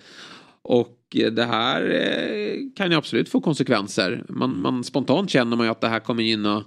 [0.62, 4.26] Och det här eh, kan ju absolut få konsekvenser.
[4.30, 6.66] Man, man, spontant känner man ju att det här kommer gynna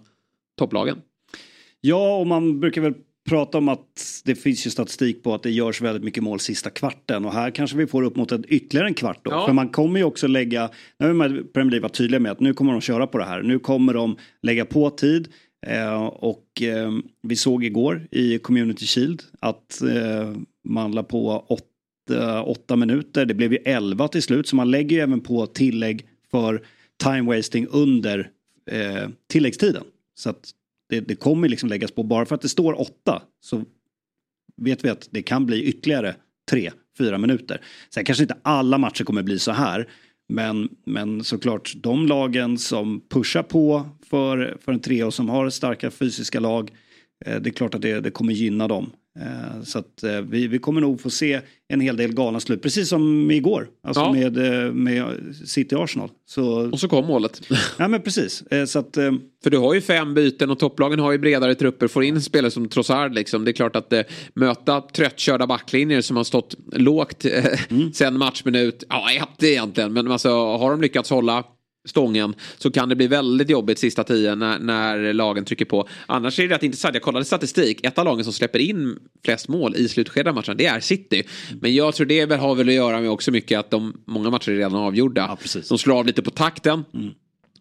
[0.58, 0.98] topplagen.
[1.80, 2.94] Ja, och man brukar väl
[3.28, 6.70] prata om att det finns ju statistik på att det görs väldigt mycket mål sista
[6.70, 9.30] kvarten och här kanske vi får upp mot en, ytterligare en kvart då.
[9.30, 9.46] Ja.
[9.46, 11.14] För man kommer ju också lägga, nu har
[11.52, 13.42] Premier League varit tydliga med att nu kommer de köra på det här.
[13.42, 15.28] Nu kommer de lägga på tid
[15.66, 20.32] eh, och eh, vi såg igår i Community Shield att eh,
[20.68, 21.64] man la på åtta
[22.10, 23.26] Eh, åtta minuter.
[23.26, 26.62] Det blev ju elva till slut så man lägger ju även på tillägg för
[27.02, 28.30] time wasting under
[28.70, 29.84] eh, tilläggstiden.
[30.14, 30.50] Så att
[30.88, 32.02] det, det kommer liksom läggas på.
[32.02, 33.64] Bara för att det står åtta så
[34.56, 36.14] vet vi att det kan bli ytterligare
[36.50, 37.60] tre, fyra minuter.
[37.94, 39.88] Sen kanske inte alla matcher kommer bli så här.
[40.28, 45.50] Men, men såklart de lagen som pushar på för, för en trea och som har
[45.50, 46.70] starka fysiska lag.
[47.26, 48.92] Eh, det är klart att det, det kommer gynna dem.
[49.20, 52.62] Eh, så att eh, vi, vi kommer nog få se en hel del galna slut,
[52.62, 53.68] precis som igår.
[53.86, 54.12] Alltså Ja.
[54.12, 55.04] med, eh, med
[55.46, 56.10] City Arsenal.
[56.26, 57.40] Så, Och så kom målet.
[57.78, 58.44] ja men precis.
[58.66, 58.94] Så att,
[59.42, 61.88] För du har ju fem byten och topplagen har ju bredare trupper.
[61.88, 63.44] Får in spelare som Trossard liksom.
[63.44, 64.00] Det är klart att eh,
[64.34, 67.44] möta tröttkörda backlinjer som har stått lågt eh,
[67.94, 68.84] sen matchminut.
[68.88, 69.92] Ja, ett egentligen.
[69.92, 71.44] Men alltså, har de lyckats hålla
[71.88, 75.88] stången så kan det bli väldigt jobbigt sista tio när, när lagen trycker på.
[76.06, 76.94] Annars är det rätt intressant.
[76.94, 77.86] Jag kollade statistik.
[77.86, 81.24] Ett av lagen som släpper in flest mål i slutskedet av matchen det är City.
[81.60, 84.30] Men jag tror det väl har väl att göra med också mycket att de, många
[84.30, 85.26] matcher är redan avgjorda.
[85.28, 85.68] Ja, precis.
[85.68, 86.84] de slår av lite på takten.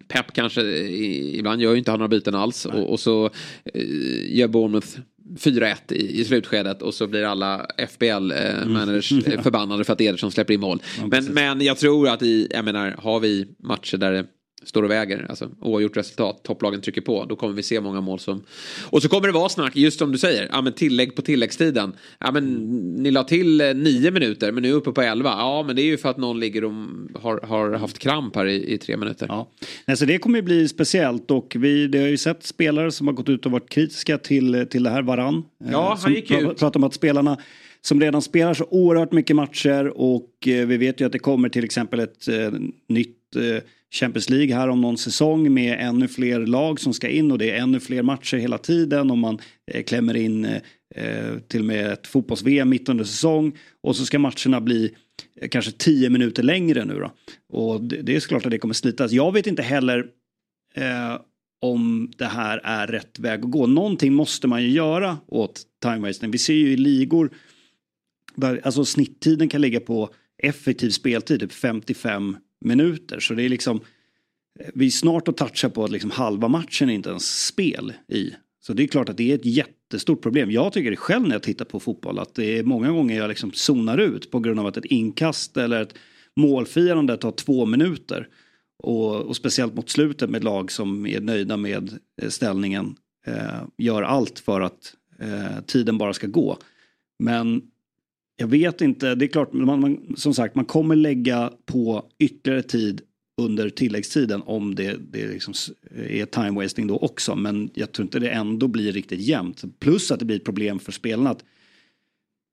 [0.07, 3.25] Pep kanske ibland gör ju inte han några byten alls och, och så
[3.73, 4.87] eh, gör Bournemouth
[5.35, 10.53] 4-1 i, i slutskedet och så blir alla FBL-managers eh, förbannade för att Ederson släpper
[10.53, 10.81] in mål.
[11.11, 14.25] men, men jag tror att i, jag menar, har vi matcher där det
[14.63, 18.19] står och väger, alltså oavgjort resultat, topplagen trycker på, då kommer vi se många mål
[18.19, 18.43] som...
[18.89, 21.93] Och så kommer det vara snack, just som du säger, ja men tillägg på tilläggstiden.
[22.19, 22.53] Ja men
[23.03, 25.29] ni la till eh, nio minuter, men nu är uppe på elva.
[25.29, 26.73] Ja men det är ju för att någon ligger och
[27.15, 29.25] har, har haft kramp här i, i tre minuter.
[29.29, 29.51] Ja.
[29.85, 33.07] Nej, så det kommer ju bli speciellt och vi det har ju sett spelare som
[33.07, 35.43] har gått ut och varit kritiska till, till det här varann.
[35.71, 36.59] Ja, han som gick ju ut.
[36.59, 37.37] Pratar om att spelarna
[37.81, 41.49] som redan spelar så oerhört mycket matcher och eh, vi vet ju att det kommer
[41.49, 42.51] till exempel ett eh,
[42.87, 43.63] nytt eh,
[43.93, 47.51] Champions League här om någon säsong med ännu fler lag som ska in och det
[47.51, 49.39] är ännu fler matcher hela tiden och man
[49.71, 50.61] eh, klämmer in eh,
[50.95, 54.95] eh, till och med ett fotbolls-VM mitt under säsong och så ska matcherna bli
[55.51, 57.11] kanske tio minuter längre nu då.
[57.49, 59.11] Och det, det är såklart att det kommer slitas.
[59.11, 60.05] Jag vet inte heller
[60.75, 61.19] eh,
[61.61, 63.67] om det här är rätt väg att gå.
[63.67, 66.31] Någonting måste man ju göra åt time wasting.
[66.31, 67.29] Vi ser ju i ligor
[68.35, 70.09] där alltså snitttiden kan ligga på
[70.43, 73.19] effektiv speltid, typ 55 minuter.
[73.19, 73.81] Så det är liksom,
[74.73, 78.31] vi är snart att toucha på att liksom halva matchen är inte ens spel i.
[78.59, 80.51] Så det är klart att det är ett jättestort problem.
[80.51, 83.27] Jag tycker det själv när jag tittar på fotboll att det är många gånger jag
[83.27, 85.93] liksom zonar ut på grund av att ett inkast eller ett
[86.35, 88.27] målfirande tar två minuter.
[88.79, 92.95] Och, och speciellt mot slutet med lag som är nöjda med eh, ställningen
[93.25, 96.57] eh, gör allt för att eh, tiden bara ska gå.
[97.19, 97.61] Men
[98.37, 102.63] jag vet inte, det är klart, man, man, som sagt, man kommer lägga på ytterligare
[102.63, 103.01] tid
[103.41, 105.53] under tilläggstiden om det, det liksom
[106.09, 107.35] är time wasting då också.
[107.35, 109.79] Men jag tror inte det ändå blir riktigt jämnt.
[109.79, 111.29] Plus att det blir ett problem för spelarna.
[111.29, 111.43] Att,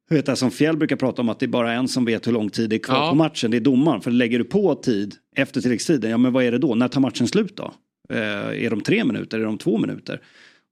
[0.08, 2.26] jag vet det som Fjäll brukar prata om att det är bara en som vet
[2.26, 3.10] hur lång tid det är kvar Ja.
[3.10, 3.50] på matchen.
[3.50, 4.00] Det är domaren.
[4.00, 6.74] För lägger du på tid efter tilläggstiden, ja men vad är det då?
[6.74, 7.74] När tar matchen slut då?
[8.10, 9.40] Eh, är de tre minuter?
[9.40, 10.20] Är de två minuter?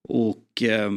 [0.09, 0.93] Och eh,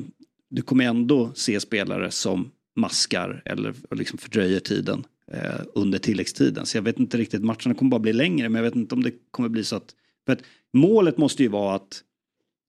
[0.50, 6.66] du kommer ändå se spelare som maskar eller liksom fördröjer tiden eh, under tilläggstiden.
[6.66, 9.04] Så jag vet inte riktigt, matcherna kommer bara bli längre men jag vet inte om
[9.04, 9.96] det kommer bli så att...
[10.26, 12.04] För att målet måste ju vara att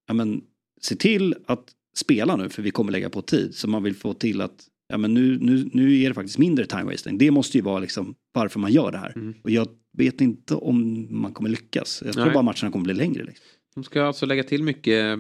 [0.07, 0.43] ja, men,
[0.81, 3.55] se till att spela nu för vi kommer lägga på tid.
[3.55, 6.67] Så man vill få till att ja, men nu, nu, nu är det faktiskt mindre
[6.67, 7.19] time wasting.
[7.19, 9.35] Det måste ju vara liksom varför man gör det här.
[9.43, 12.03] Och jag vet inte om man kommer lyckas.
[12.05, 12.35] Jag tror Nej.
[12.35, 13.25] bara matcherna kommer bli längre.
[13.25, 13.47] Liksom.
[13.75, 15.19] De ska alltså lägga till mycket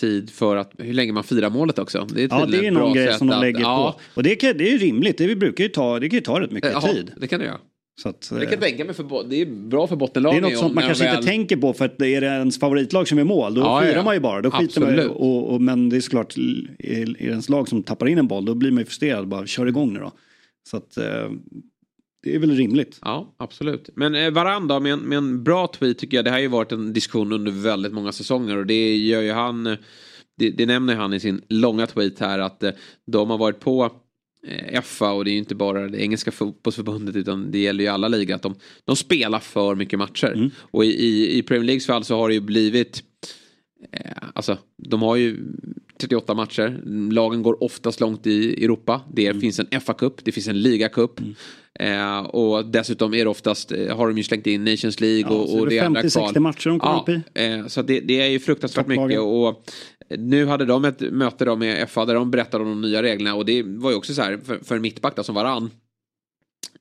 [0.00, 2.06] tid för att, hur länge man firar målet också.
[2.14, 4.02] Det är Ja, det är någon grej som de att- lägger ja, på.
[4.14, 6.40] Och det, kan, det är rimligt, det vi brukar ju ta, det kan ju ta
[6.40, 7.10] rätt mycket Jaha, tid.
[7.16, 7.58] det kan det göra.
[8.02, 10.44] Så att, Det kan jag eh, tänka mig för det är bra för det bottenlagen.
[10.44, 12.58] är något som man kanske väl- inte tänker på för att det är det ens
[12.58, 13.54] favoritlag som är mål.
[13.54, 14.02] Då Ja, firar ja.
[14.04, 14.42] man ju bara.
[14.42, 16.42] Då skiter man ju, och, och, men det är såklart, är
[16.78, 19.28] är det ens lag som tappar in en boll då blir man ju frustrerad.
[19.28, 20.12] Bara kör igång nu då.
[20.70, 21.30] Så att eh,
[22.24, 22.98] det är väl rimligt.
[23.02, 23.90] Ja, absolut.
[23.96, 26.24] Men eh, Varann då, med en, med en bra tweet tycker jag.
[26.24, 29.32] Det här har ju varit en diskussion under väldigt många säsonger och det gör ju
[29.32, 29.66] han.
[29.66, 29.76] eh,
[30.38, 32.70] Det, det nämner han i sin långa tweet här att eh,
[33.06, 33.90] de har varit på
[34.82, 38.08] FA och det är ju inte bara det engelska fotbollsförbundet utan det gäller ju alla
[38.08, 38.54] ligor att de,
[38.84, 40.50] de spelar för mycket matcher.
[40.56, 43.02] Och i, i, Premier Leagues fall så har det ju blivit
[43.92, 44.00] eh,
[44.34, 44.58] Alltså,
[44.88, 45.36] de har ju
[46.00, 46.80] 38 matcher.
[47.12, 49.00] Lagen går oftast långt i Europa.
[49.12, 51.20] Det finns en FA-cup, det finns en ligacup.
[51.80, 55.36] Eh, och dessutom är det oftast, eh, har de ju slängt in Nations League Ja,
[55.36, 56.42] och, och det det andra 50-60 kval.
[56.42, 57.44] matcher de kommer ja, upp i.
[57.44, 59.20] Eh, så det, det är ju fruktansvärt mycket.
[59.20, 59.64] Och
[60.18, 63.34] nu hade de ett möte då med FA där de berättade om de nya reglerna.
[63.34, 65.70] Och det var ju också så här, för, för en mittback då, som varann.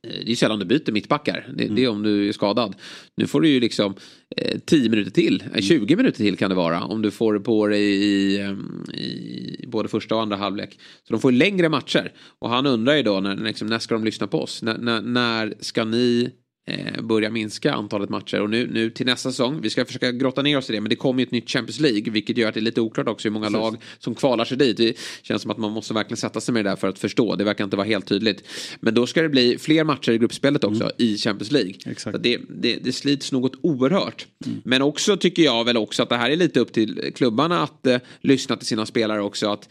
[0.03, 1.47] Det är sällan du byter mittbackar.
[1.55, 2.75] Det, det är om du är skadad.
[3.15, 3.95] Nu får du ju liksom
[4.37, 5.43] eh, 10 minuter till.
[5.55, 6.83] Eh, 20 minuter till kan det vara.
[6.83, 8.51] Om du får på dig i, eh,
[8.93, 10.79] i både första och andra halvlek.
[11.07, 12.11] Så de får längre matcher.
[12.39, 14.61] Och han undrar ju då när, liksom, när ska de lyssna på oss?
[14.61, 16.31] När, när, när ska ni
[16.65, 18.41] eh, börja minska antalet matcher.
[18.41, 20.89] Och nu, nu till nästa säsong, vi ska försöka grotta ner oss i det, men
[20.89, 23.27] det kommer ju ett nytt Champions League, vilket gör att det är lite oklart också
[23.27, 23.59] hur många Precis.
[23.59, 24.77] lag som kvalar sig dit.
[24.77, 27.35] Det känns som att man måste verkligen sätta sig med det där för att förstå.
[27.35, 28.43] Det verkar inte vara helt tydligt.
[28.79, 30.93] Men då ska det bli fler matcher i gruppspelet också mm.
[30.97, 31.73] i Champions League.
[31.85, 32.23] Exakt.
[32.23, 34.27] Det, det, det slits något oerhört.
[34.45, 34.61] Mm.
[34.65, 37.87] Men också tycker jag väl också att det här är lite upp till klubbarna att
[37.87, 39.49] eh, lyssna till sina spelare också.
[39.49, 39.69] Att,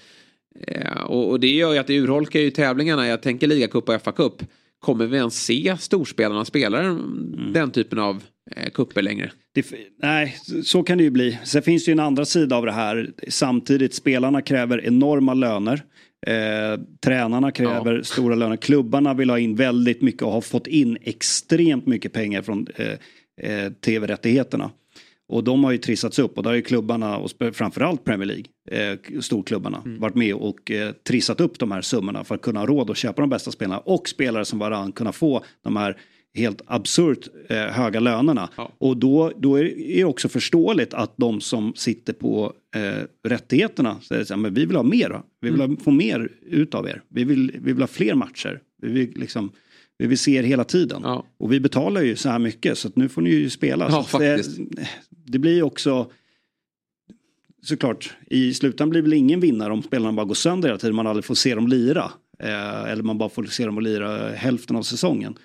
[0.67, 3.09] eh, och, och, det gör ju att det urholkar ju tävlingarna.
[3.09, 4.43] Jag tänker ligacup och FA-cup
[4.83, 7.53] kommer vi ens se storspelarna spela mm.
[7.53, 8.23] den typen av
[8.57, 9.33] eh, kupper längre?
[9.55, 9.67] Det,
[10.03, 11.39] nej, så kan det ju bli.
[11.45, 13.11] Sen finns det ju en andra sida av det här.
[13.29, 15.83] Samtidigt, spelarna kräver enorma löner.
[16.27, 18.05] Eh, tränarna kräver ja.
[18.05, 18.57] stora löner.
[18.57, 22.93] Klubbarna vill ha in väldigt mycket och har fått in extremt mycket pengar från eh,
[23.51, 24.71] eh, tv-rättigheterna.
[25.33, 28.45] Och de har ju trissats upp och där har ju klubbarna och framförallt Premier League,
[28.93, 30.01] eh, storklubbarna, mm.
[30.01, 32.97] varit med och eh, trissat upp de här summorna för att kunna ha råd att
[32.97, 35.97] köpa de bästa spelarna och spelare som varann kunna få de här
[36.35, 38.49] helt absurt eh, höga lönerna.
[38.57, 38.73] Ja.
[38.79, 39.65] Och då, då är
[39.97, 44.67] det också förståeligt att de som sitter på eh, rättigheterna säger så här, men vi
[44.67, 45.21] vill ha mer.
[45.41, 45.77] Vi vill mm.
[45.77, 47.03] ha, få mer ut av er.
[47.09, 48.61] Vi vill, vi vill ha fler matcher.
[48.83, 49.51] Vi vill liksom
[49.99, 51.01] vi vill se er hela tiden.
[51.05, 51.27] Ja.
[51.39, 53.87] Och vi betalar ju så här mycket så att nu får ni ju spela.
[53.91, 54.47] Ja, så det,
[55.25, 56.11] det, blir också
[57.63, 60.97] såklart i slutändan blir väl ingen vinnare om spelarna bara går sönder hela tiden.
[60.97, 62.11] Man aldrig får se dem lira.
[62.39, 65.39] Eh, eller man bara får se dem lira hälften av säsongen.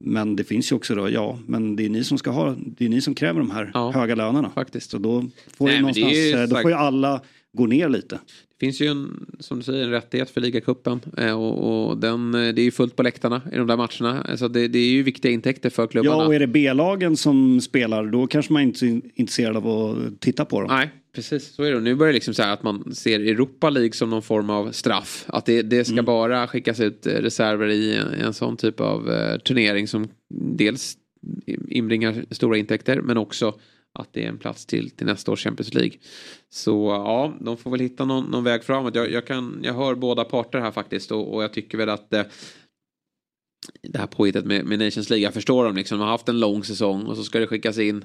[0.00, 2.84] Men det finns ju också då, ja, men det är ni som ska ha, det
[2.84, 4.50] är ni som kräver de här ja, höga lönerna.
[4.50, 4.90] Faktiskt.
[4.90, 7.20] Så då får, Nej, ju någonstans, ju, eh, då får ju alla
[7.52, 8.20] gå ner lite.
[8.56, 11.00] Det finns ju en, som du säger, en rättighet för ligacupen.
[11.16, 14.36] Eh, och, och den, eh, det är ju fullt på läktarna i de där matcherna.
[14.36, 16.22] Så det, det är ju viktiga intäkter för klubbarna.
[16.22, 20.20] Ja, och är det B-lagen som spelar då kanske man inte är intresserad av att
[20.20, 20.70] titta på dem.
[20.70, 21.54] Nej, precis.
[21.54, 21.80] Så är det.
[21.80, 24.72] Nu börjar det liksom så här att man ser Europa League som någon form av
[24.72, 25.24] straff.
[25.28, 26.04] Att det, det ska mm.
[26.04, 30.96] bara skickas ut reserver i en, en sån typ av uh, turnering som dels
[31.68, 33.54] inbringar stora intäkter men också
[33.94, 35.98] att det är en plats till, till nästa års Champions League.
[36.50, 38.94] Så ja, de får väl hitta någon, någon väg framåt.
[38.94, 42.12] Jag, jag, kan, jag hör båda parter här faktiskt och, och jag tycker väl att
[42.14, 42.22] eh,
[43.82, 45.98] det här påhittet med, med Nations League, jag förstår dem liksom.
[45.98, 48.04] De har haft en lång säsong och så ska det skickas in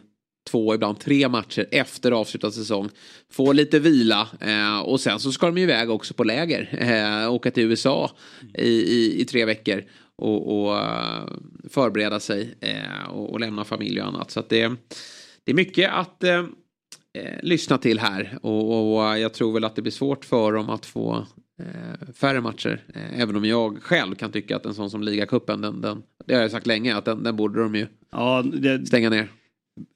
[0.49, 2.89] två, ibland tre matcher efter avslutad säsong.
[3.31, 6.69] Få lite vila eh, och sen så ska de ju iväg också på läger.
[6.79, 8.11] Eh, åka till USA
[8.53, 9.83] i, i, i tre veckor
[10.15, 11.27] och, och eh,
[11.69, 14.31] förbereda sig eh, och, och, lämna familj och annat.
[14.31, 14.75] Så att det
[15.49, 16.39] det är mycket att eh,
[17.13, 20.69] eh, lyssna till här och, och, jag tror väl att det blir svårt för dem
[20.69, 21.25] att få
[21.59, 22.83] eh, färre matcher.
[22.95, 26.33] Eh, även om jag själv kan tycka att en sån som ligacupen, den, den, det
[26.33, 29.31] har jag sagt länge, att den, den borde de ju ja, det, stänga ner.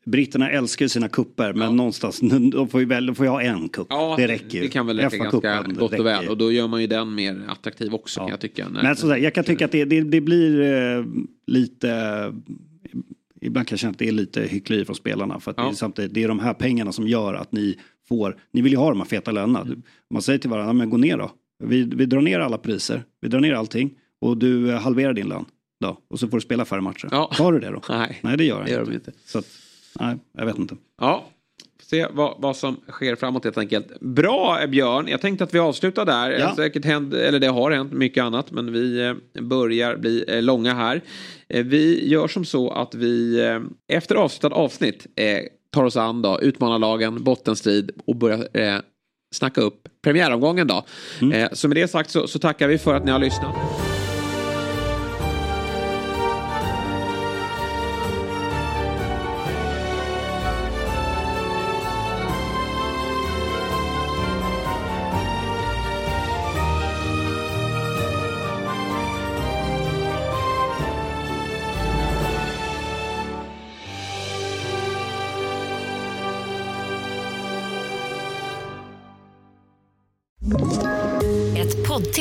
[0.06, 1.72] Britterna älskar sina kupper men ja.
[1.72, 2.20] någonstans
[2.52, 3.88] de får ju väl, de får ju ha en kupp.
[3.90, 4.64] Ja, det räcker ju.
[4.64, 7.42] Det kan väl räcka ganska gott och väl och då gör man ju den mer
[7.48, 8.24] attraktiv också ja.
[8.24, 8.70] kan jag tycka.
[8.70, 11.06] Men sådär, jag kan tycka att det, det, det blir eh,
[11.48, 11.90] lite
[13.46, 15.40] ibland kan jag känna att det är lite hyckleri från spelarna.
[15.40, 15.64] För att ja.
[15.64, 18.72] det, är samtidigt, det är de här pengarna som gör att ni får, ni vill
[18.72, 19.62] ju ha de här feta lönerna.
[19.62, 19.82] Mm.
[20.10, 21.32] Man säger till varandra, men gå ner då.
[21.64, 25.46] Vi, vi drar ner alla priser, vi drar ner allting och du halverar din lön.
[25.80, 27.08] Då, och så får du spela färre matcher.
[27.12, 27.32] Ja.
[27.38, 27.82] Tar du det då?
[27.90, 28.92] Nej, nej det gör, det gör inte.
[28.92, 29.12] de inte.
[29.26, 29.46] Så att,
[30.00, 30.76] nej, jag vet inte.
[31.02, 31.26] Ja,
[31.94, 34.00] se vad, vad som sker framåt helt enkelt.
[34.00, 36.32] Bra Björn, jag tänkte att vi avslutar där.
[36.32, 36.56] Ja.
[36.56, 40.74] Säkert hänt, eller det har hänt mycket annat men vi eh, börjar bli eh, långa
[40.74, 41.02] här.
[41.50, 43.42] Eh, vi gör som så att vi
[43.88, 45.08] efter avslutad avsnitt
[45.74, 48.78] tar oss an då, utmanarlagen, bottenstrid och börjar eh,
[49.36, 50.86] snacka upp premiäromgången då.
[51.22, 51.50] Mm.
[51.54, 53.83] så med det sagt så, så tackar vi för att ni har lyssnat.